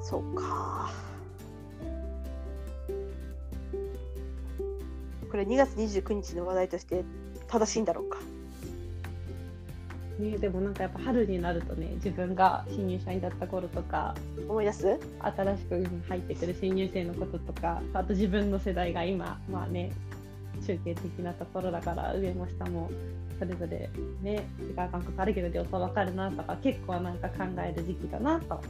[0.02, 0.90] そうか
[5.30, 7.04] ここれ2月29日の話題として
[7.46, 8.18] 正しいんだろうか。
[10.18, 14.14] ね、でもなんかやっぱ春になるとね自分が新入社員だった頃とか
[14.48, 14.98] 思い出す？
[15.20, 19.92] 新しく入ってくる新入生のこととかあと自分の世代が今まあね
[20.62, 22.90] 中継的なところだから上も下も
[23.38, 23.90] それぞれ
[24.22, 28.60] ね時間感覚あるけど両方わかるなとか結構なんか考える時期だなと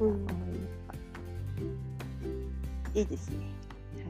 [0.00, 0.34] 思いまし
[2.94, 2.98] た。
[2.98, 3.58] いいですね。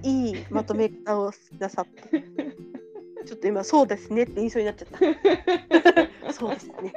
[0.03, 2.25] いいまとめ方をなさって。
[3.27, 4.99] ちょっと今そうですねって言いそうになっちゃった。
[6.33, 6.93] そうですね。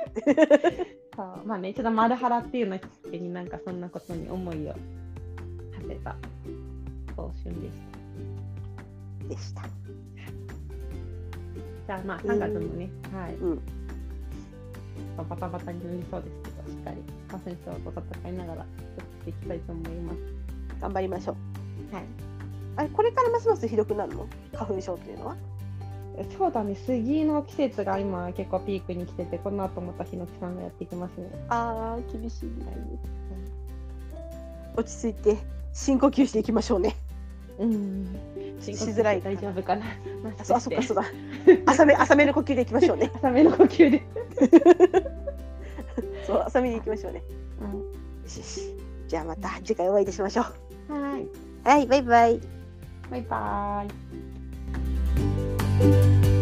[1.16, 4.74] そうまあねちょっと丸原っていうのをきっかけになんかそんなことに思いを
[5.74, 6.16] 馳せた
[7.16, 7.74] 早春でし
[9.22, 9.28] た。
[9.28, 10.01] でした。
[11.92, 13.62] じゃあまあ3月もね、はい、うん
[15.18, 18.66] バタバタになりそうですけど、しっかり花粉症と戦いながら、
[18.96, 20.18] 作っていきたいと思います。
[20.80, 21.36] 頑張りましょ
[21.92, 21.94] う。
[21.94, 22.06] はい。
[22.78, 24.26] あれこれからますますひどくなるの？
[24.54, 25.36] 花粉症っていうのは？
[26.38, 31.30] そうだね、杉の季節が今結構ピークに来てて、この後またヒノキさんがやってきますね。
[31.50, 32.52] ああ厳しいね。
[34.78, 35.38] 落ち着いて
[35.74, 36.96] 深呼吸していきましょうね。
[37.60, 38.08] うん。
[38.62, 39.86] しづらい大丈夫かな。
[40.40, 41.04] あそっかそうだ。
[41.66, 43.12] 浅め浅めの呼吸でいきましょうね。
[43.18, 44.04] 浅めの呼吸で。
[46.26, 47.24] そう浅めにいきましょうね。
[47.62, 47.86] うんよ
[48.28, 48.76] しよし。
[49.08, 50.46] じゃあまた次回お会いいたしましょ
[50.90, 50.94] う。
[50.94, 51.28] はい。
[51.64, 52.40] はいバイバイ。
[53.10, 53.86] バイバ
[56.38, 56.41] イ。